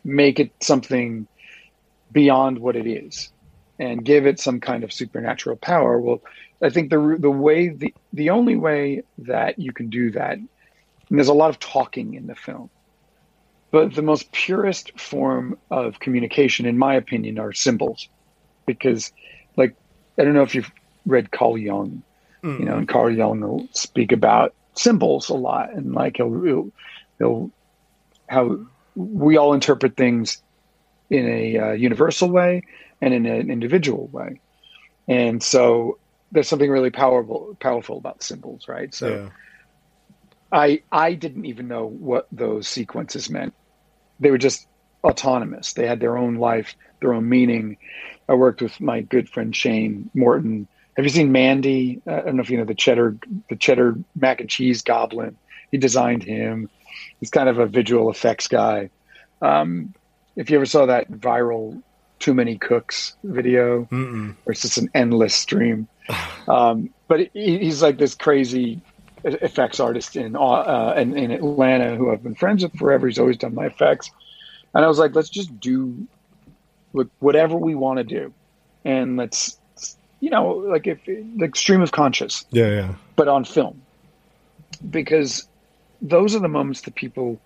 [0.03, 1.27] make it something
[2.11, 3.31] beyond what it is
[3.79, 6.21] and give it some kind of supernatural power well
[6.61, 10.49] i think the the way the the only way that you can do that and
[11.09, 12.69] there's a lot of talking in the film
[13.71, 18.07] but the most purest form of communication in my opinion are symbols
[18.67, 19.11] because,
[19.57, 19.75] like,
[20.19, 20.71] I don't know if you've
[21.07, 22.03] read Carl Jung,
[22.43, 22.59] Mm.
[22.59, 26.69] you know, and Carl Jung will speak about symbols a lot, and like he'll he'll,
[27.19, 27.51] he'll
[28.29, 28.57] how
[28.95, 30.41] we all interpret things
[31.09, 32.61] in a uh, universal way
[33.01, 34.41] and in an individual way,
[35.07, 35.99] and so
[36.31, 38.93] there's something really powerful powerful about symbols, right?
[38.93, 39.09] So.
[39.09, 39.29] yeah.
[40.53, 43.55] I I didn't even know what those sequences meant.
[44.19, 44.67] They were just
[45.03, 45.73] autonomous.
[45.73, 47.77] They had their own life, their own meaning.
[48.29, 50.67] I worked with my good friend Shane Morton.
[50.95, 52.01] Have you seen Mandy?
[52.05, 53.17] Uh, I don't know if you know the cheddar
[53.49, 55.37] the cheddar mac and cheese goblin.
[55.71, 56.69] He designed him.
[57.19, 58.89] He's kind of a visual effects guy.
[59.41, 59.93] Um,
[60.35, 61.81] if you ever saw that viral
[62.19, 64.35] "Too Many Cooks" video, Mm-mm.
[64.43, 65.87] where it's just an endless stream.
[66.45, 68.81] Um, but he, he's like this crazy
[69.23, 73.07] effects artist in, uh, in in Atlanta who I've been friends with forever.
[73.07, 74.11] He's always done my effects,
[74.73, 76.05] and I was like, let's just do
[77.19, 78.33] whatever we want to do,
[78.83, 79.57] and let's
[80.23, 80.99] you know like if
[81.37, 82.93] like stream of conscious, Yeah, yeah.
[83.17, 83.81] but on film,
[84.89, 85.45] because
[86.01, 87.39] those are the moments that people.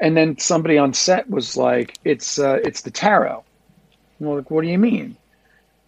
[0.00, 3.44] And then somebody on set was like, "It's uh, it's the tarot."
[4.18, 5.16] And we're like, "What do you mean?"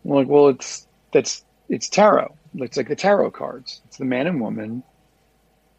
[0.04, 2.32] We're like, "Well, it's that's it's tarot.
[2.56, 3.80] It's like the tarot cards.
[3.86, 4.82] It's the man and woman,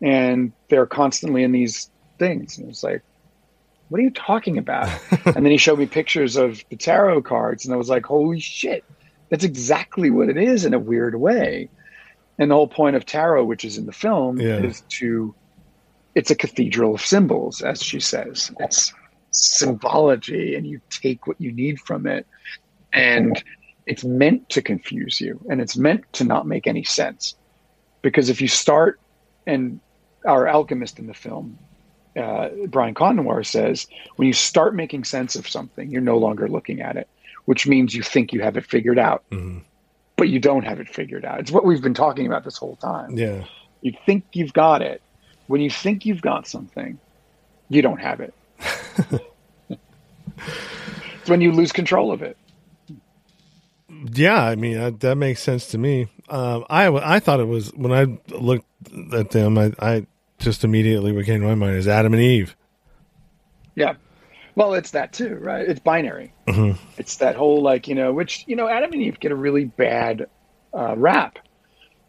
[0.01, 1.89] and they're constantly in these
[2.19, 3.03] things." And it's like,
[3.89, 4.89] "What are you talking about?"
[5.25, 8.39] and then he showed me pictures of the tarot cards, and I was like, "Holy
[8.41, 8.83] shit!
[9.35, 11.69] That's exactly what it is in a weird way."
[12.39, 14.63] And the whole point of tarot, which is in the film, Yeah.
[14.63, 15.35] is to
[16.15, 18.49] it's a cathedral of symbols, as she says.
[18.59, 18.93] It's
[19.31, 22.25] symbology, and you take what you need from it.
[22.93, 23.43] And
[23.85, 27.35] it's meant to confuse you, and it's meant to not make any sense.
[28.01, 29.01] Because if you start,
[29.45, 29.81] and
[30.25, 31.59] our alchemist in the film,
[32.17, 36.79] uh, Brian Cotnoir says, when you start making sense of something, you're no longer looking
[36.79, 37.09] at it,
[37.45, 39.61] which means you think you have it figured out, Mhm.
[40.17, 41.39] but you don't have it figured out.
[41.39, 43.17] It's what we've been talking about this whole time.
[43.17, 43.43] Yeah.
[43.81, 45.01] You think you've got it.
[45.47, 46.97] When you think you've got something,
[47.69, 48.33] you don't have it.
[49.69, 52.37] it's when you lose control of it.
[54.13, 56.07] Yeah, I mean that, that makes sense to me.
[56.29, 58.65] Um, I I thought it was when I looked
[59.13, 60.05] at them, I, I
[60.39, 62.55] just immediately what came to my mind is Adam and Eve.
[63.75, 63.95] Yeah.
[64.55, 65.67] Well, it's that too, right?
[65.67, 66.33] It's binary.
[66.47, 66.77] Mhm.
[66.97, 69.65] It's that whole like you know, which you know, Adam and Eve get a really
[69.65, 70.27] bad
[70.73, 71.39] uh, rap.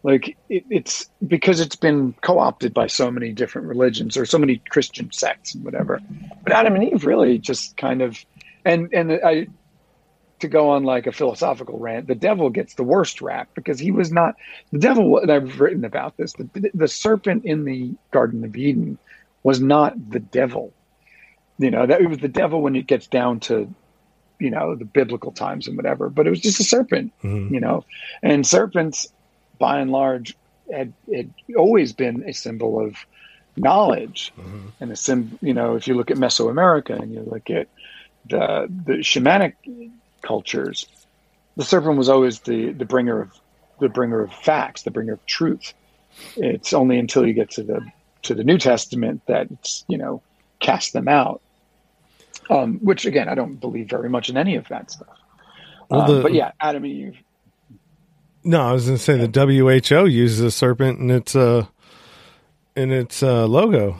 [0.03, 4.61] Like it, it's because it's been co-opted by so many different religions or so many
[4.69, 5.99] Christian sects and whatever.
[6.43, 8.17] But Adam and Eve really just kind of,
[8.63, 9.47] and and I
[10.39, 13.91] to go on like a philosophical rant, the devil gets the worst rap because he
[13.91, 14.35] was not
[14.71, 15.17] the devil.
[15.17, 16.33] And I've written about this.
[16.33, 18.99] The, the serpent in the Garden of Eden
[19.43, 20.73] was not the devil.
[21.59, 23.73] You know that it was the devil when it gets down to,
[24.39, 26.09] you know, the biblical times and whatever.
[26.09, 27.11] But it was just a serpent.
[27.23, 27.51] Mhm.
[27.51, 27.83] You know,
[28.21, 29.07] and serpents,
[29.57, 30.35] by and large,
[30.71, 32.95] had, had always been a symbol of
[33.55, 34.71] knowledge Mhm.
[34.79, 35.39] and a sim.
[35.41, 37.67] You know, if you look at Mesoamerica and you look at
[38.29, 39.53] the the shamanic
[40.21, 40.85] cultures,
[41.55, 43.31] the serpent was always the the bringer of
[43.79, 45.73] the bringer of facts, the bringer of truth.
[46.35, 47.81] It's only until you get to the
[48.23, 50.21] to the New Testament that it's you know
[50.59, 51.41] cast them out.
[52.49, 55.07] Um, which again, I don't believe very much in any of that stuff.
[55.89, 57.17] Well, Um, the- but yeah, Adam and Eve.
[58.43, 61.65] No, I was going to say the WHO uses a serpent in its uh
[62.77, 63.99] in its uh, logo.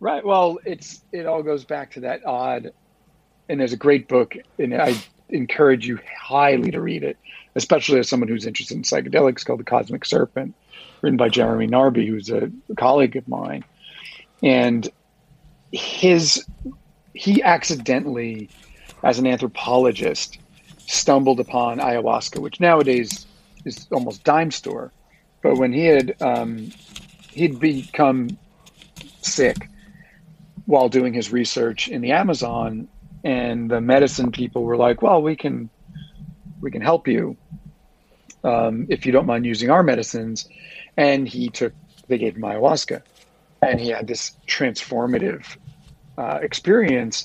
[0.00, 0.24] Right.
[0.24, 2.72] Well, it's it all goes back to that odd,
[3.48, 4.94] and there's a great book, and I
[5.30, 7.16] encourage you highly to read it,
[7.54, 10.54] especially as someone who's interested in psychedelics, called The Cosmic Serpent,
[11.00, 13.64] written by Jeremy Narby, who's a colleague of mine,
[14.42, 14.88] and
[15.72, 16.44] his
[17.20, 18.48] he accidentally,
[19.02, 20.38] as an anthropologist,
[20.78, 23.26] stumbled upon ayahuasca, which nowadays
[23.66, 24.90] is almost dime store,
[25.42, 26.70] but when he had um,
[27.30, 28.38] he'd become
[29.20, 29.68] sick
[30.64, 32.88] while doing his research in the Amazon,
[33.22, 35.68] and the medicine people were like, "Well, we can
[36.62, 37.36] we can help you
[38.44, 40.48] um, if you don't mind using our medicines."
[40.96, 41.74] And he took
[42.08, 43.02] they gave him ayahuasca,
[43.60, 45.44] and he had this transformative
[46.20, 47.16] uh, experience,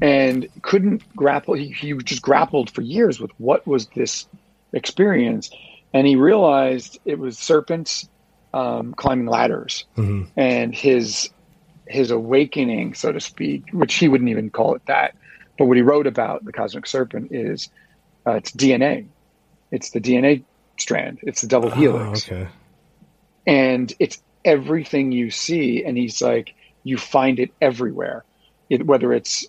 [0.00, 1.54] and couldn't grapple.
[1.54, 4.26] He, he just grappled for years with what was this
[4.72, 5.50] experience,
[5.94, 8.08] and he realized it was serpents
[8.54, 10.28] um, climbing ladders, Mhm.
[10.36, 11.30] and his
[11.86, 15.14] his awakening, so to speak, which he wouldn't even call it that,
[15.58, 17.68] but what he wrote about the cosmic serpent is
[18.26, 19.08] uh, it's DNA.
[19.70, 20.44] It's the DNA
[20.78, 21.18] strand.
[21.22, 22.48] It's the double helix, Oh, okay.
[23.46, 25.84] and it's everything you see.
[25.84, 28.24] And he's like, you find it everywhere,
[28.72, 29.46] it, whether it's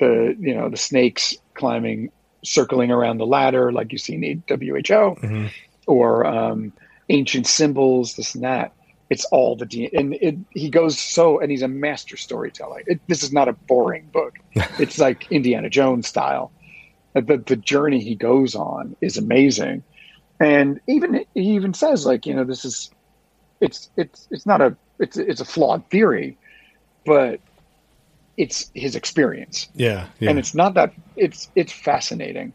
[0.00, 2.10] the you know the snakes climbing
[2.44, 5.50] circling around the ladder, like you see in the WHO, Mhm.
[5.86, 6.72] or um,
[7.08, 8.72] ancient symbols, this and that.
[9.10, 12.82] It's all the DNA, and it, he goes so, and he's a master storyteller.
[12.86, 14.34] It, this is not a boring book.
[14.78, 16.52] it's like Indiana Jones style.
[17.14, 19.84] The the journey he goes on is amazing,
[20.40, 22.90] and even he even says like you know this is,
[23.60, 26.36] it's it's it's not a it's it's a flawed theory,
[27.06, 27.40] but
[28.36, 29.68] it's his experience.
[29.74, 32.52] Yeah, yeah, and it's not that it's it's fascinating.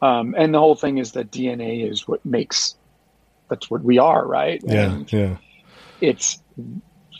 [0.00, 2.74] Um, and the whole thing is that dna is what makes
[3.48, 4.60] that's what we are right?
[4.64, 5.36] Yeah, and yeah.
[6.00, 6.40] it's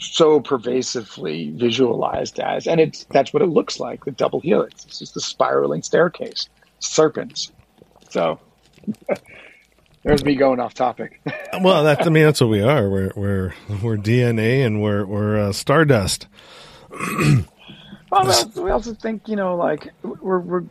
[0.01, 4.85] so pervasively visualized as and it's that's what it looks like the double helix.
[4.85, 6.49] It's just the spiraling staircase
[6.81, 7.53] serpents.
[8.11, 8.41] So
[10.03, 11.21] there's me going off topic.
[11.61, 12.89] Well, that's I mean that's what we are.
[12.89, 16.27] We're we're we're DNA and we're we're uh, stardust.
[18.13, 20.65] Well, we also, think, you know, like we're, we're,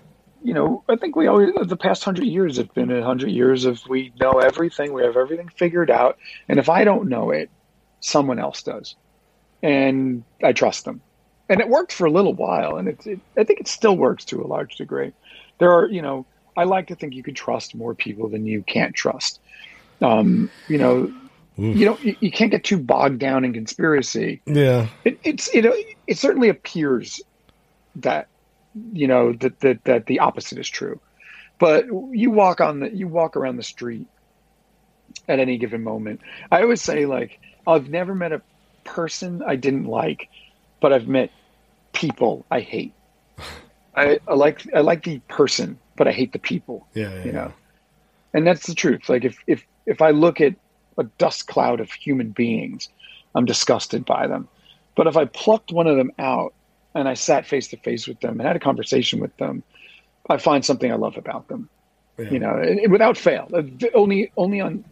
[0.43, 3.65] you know, I think we always the past hundred years have been a hundred years
[3.65, 7.49] of we know everything, we have everything figured out, and if I don't know it,
[7.99, 8.95] someone else does,
[9.63, 11.01] and I trust them,
[11.49, 14.23] and it worked for a little while, and it, it I think it still works
[14.25, 15.11] to a large degree.
[15.57, 18.61] There are, you know, I like to think you can trust more people than you
[18.61, 19.39] can't trust.
[19.99, 21.11] Um, you know,
[21.57, 24.41] you know, you, you can't get too bogged down in conspiracy.
[24.45, 25.73] Yeah, it, it's you know
[26.05, 27.19] it certainly appears
[27.95, 28.27] that
[28.93, 30.99] you know that, that that the opposite is true.
[31.59, 34.07] But you walk on the you walk around the street
[35.27, 36.21] at any given moment.
[36.51, 38.41] I always say like i've never met a
[38.83, 40.29] person i didn't like
[40.79, 41.29] but i've met
[41.93, 42.93] people i hate.
[43.95, 47.23] I, I like i like the person but i hate the people yeah, yeah.
[47.23, 47.53] you know?
[48.33, 49.09] and that's the truth.
[49.09, 50.55] Like if if if i look at
[50.97, 52.89] a dust cloud of human beings
[53.35, 54.47] i'm disgusted by them.
[54.95, 56.53] But if i plucked one of them out
[56.95, 59.63] and i sat face to face with them and had a conversation with them
[60.29, 61.69] i find something i love about them
[62.17, 62.29] yeah.
[62.29, 63.63] you know and- and without fail Uh,
[63.93, 64.83] only only on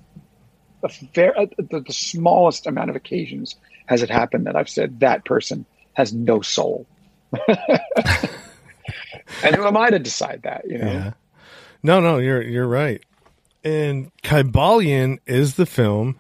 [0.84, 5.00] a fair uh, the, the smallest amount of occasions has it happened that i've said
[5.02, 6.86] that person has no soul
[9.44, 11.12] and who am i to decide that you know Yeah.
[11.82, 13.02] No, no, you're you're right.
[13.64, 16.18] And Kybalion is the film,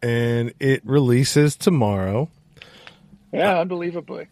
[0.00, 2.28] and it releases tomorrow.
[3.32, 4.28] yeah unbelievably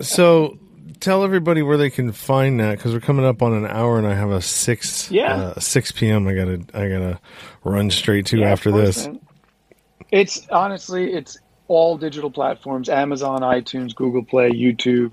[0.00, 0.58] So
[1.00, 4.06] tell everybody where they can find that because we're coming up on an hour, and
[4.06, 5.34] I have a six Yeah.
[5.34, 6.26] uh, six p.m.
[6.28, 7.20] I gotta I gotta
[7.64, 9.06] run straight to Yeah, after this.
[9.06, 9.20] man.
[10.10, 15.12] It's honestly, it's all digital platforms: Amazon, iTunes, Google Play, YouTube.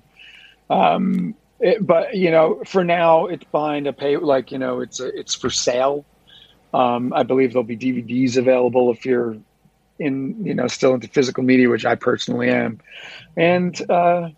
[0.70, 4.18] Um, it, but you know, for now, it's behind a pay.
[4.18, 6.06] Like you know, it's a, it's for sale.
[6.74, 9.38] Um, I believe there'll be DVDs available if you're
[9.98, 12.82] in, you know, still into physical media, which I personally am.
[13.38, 14.30] And uh,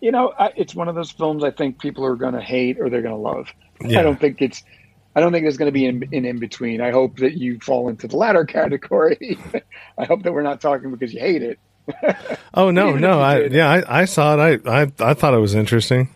[0.00, 2.78] you know, I, it's one of those films I think people are going to hate
[2.80, 3.48] or they're going to love.
[3.82, 4.00] Yeah.
[4.00, 4.62] I don't think it's.
[5.14, 6.80] I don't think there's going to be an in, in between.
[6.80, 9.38] I hope that you fall into the latter category.
[9.98, 11.58] I hope that we're not talking because you hate it.
[12.52, 14.62] Oh no, no, I yeah, I, I saw it.
[14.66, 16.08] I, I I thought it was interesting.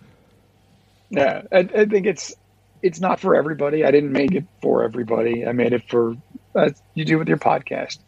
[1.11, 2.35] Yeah, I, I think it's
[2.83, 3.85] it's not for everybody.
[3.85, 5.47] I didn't make it for everybody.
[5.47, 6.17] I made it for
[6.57, 7.99] uh, you do with your podcast.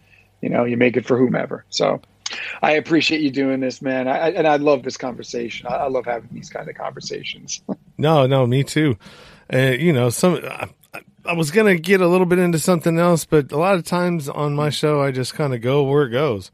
[0.41, 1.65] You know, you make it for whomever.
[1.71, 2.03] So
[2.63, 4.09] I appreciate you doing this, man.
[4.09, 5.67] I, and I love this conversation.
[5.67, 7.63] I, I love having these kind of conversations.
[7.99, 8.99] No, no, me too.
[9.51, 10.69] Uh, you know, some I,
[11.25, 14.29] I was gonna get a little bit into something else, but a lot of times
[14.29, 16.51] on my show, I just kind of go where it goes.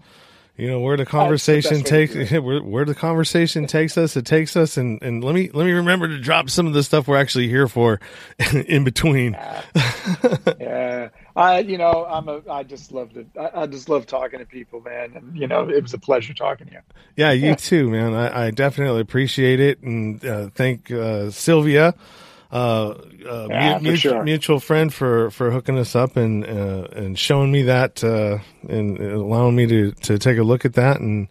[0.63, 4.77] You know, where the conversation takes where, where the conversation takes us, it takes us,
[4.77, 7.49] and and let me let me remember to drop some of the stuff we're actually
[7.49, 7.99] here for
[8.69, 9.33] in between.
[10.61, 14.39] yeah, I you know I'm a I just love to I, I just love talking
[14.39, 15.15] to people, man.
[15.17, 16.81] And you know, it was a pleasure talking to you.
[17.17, 18.15] Yeah, you too, man.
[18.15, 21.93] I, I definitely appreciate it, and uh, thank uh, Sylvia,
[22.53, 22.94] uh,
[23.28, 24.22] uh, Yeah, mu- sure.
[24.22, 28.38] mutual friend, for for hooking us up and uh, and showing me that uh,
[28.68, 31.28] and allowing me to to take a look at that, and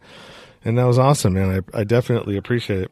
[0.65, 1.63] and that was awesome, man.
[1.73, 2.91] I I definitely appreciate it.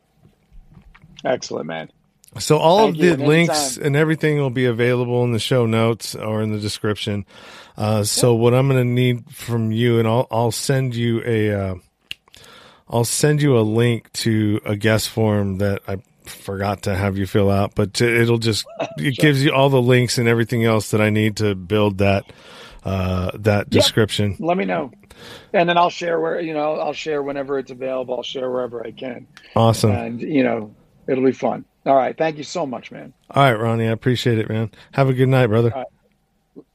[1.25, 1.91] Excellent, man.
[2.37, 3.85] So all Thank of the links anytime.
[3.87, 7.25] and everything will be available in the show notes or in the description.
[7.75, 11.51] Uh, so what I'm going to need from you, and I'll I'll send you a
[11.51, 11.75] uh,
[12.87, 15.97] I'll send you a link to a guest form that I
[16.29, 18.65] forgot to have you fill out, but it'll just
[18.97, 22.31] it gives you all the links and everything else that I need to build that
[22.83, 24.35] uh, that description.
[24.39, 24.91] Let me know,
[25.53, 28.15] and then I'll share where you know I'll share whenever it's available.
[28.17, 29.91] I'll share wherever I can, Awesome.
[29.91, 30.73] and you know
[31.07, 31.65] it'll be fun.
[31.85, 33.13] All right, thank you so much, man.
[33.31, 34.69] All right, Ronni, I appreciate it, man.
[34.93, 35.85] Have a good night, brother.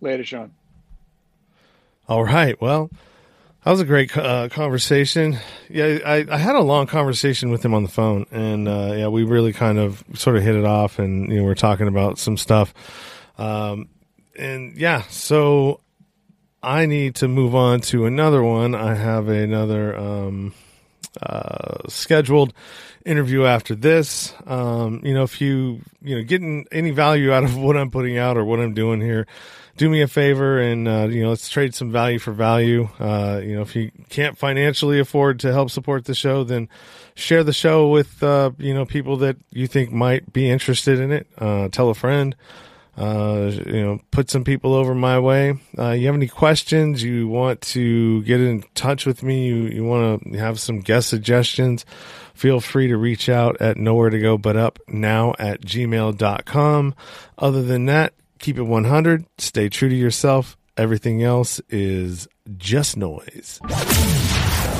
[0.00, 0.52] Later, Sean.
[2.08, 2.60] All right.
[2.60, 2.90] Well,
[3.64, 5.38] That was a great uh, conversation.
[5.70, 9.08] Yeah, I, I, had a long conversation with him on the phone, and uh, yeah,
[9.08, 12.18] we really kind of sort of hit it off, and you know, we're talking about
[12.18, 12.74] some stuff.
[13.38, 13.88] Um,
[14.38, 15.80] and yeah, so
[16.62, 18.74] I need to move on to another one.
[18.74, 20.52] I have another um,
[21.22, 22.52] uh, scheduled
[23.04, 24.34] interview after this.
[24.46, 28.18] Um, you know, if you you know getting any value out of what I'm putting
[28.18, 29.26] out or what I'm doing here
[29.76, 32.88] do me a favor and uh, you know let's trade some value for value.
[32.98, 36.68] Uh, you know, if you can't financially afford to help support the show, then
[37.14, 41.12] share the show with uh, you know people that you think might be interested in
[41.12, 41.26] it.
[41.38, 42.36] Uh, tell a friend.
[42.96, 45.54] Uh, you know, put some people over my way.
[45.76, 47.02] Uh, you have any questions?
[47.02, 49.46] You want to get in touch with me?
[49.46, 51.84] You you want to have some guest suggestions?
[52.34, 56.94] Feel free to reach out at nowhere to go but up now at gmail.com.
[57.38, 58.14] Other than that,
[58.44, 59.24] Keep it 100.
[59.38, 60.58] Stay true to yourself.
[60.76, 62.28] Everything else is
[62.58, 63.58] just noise.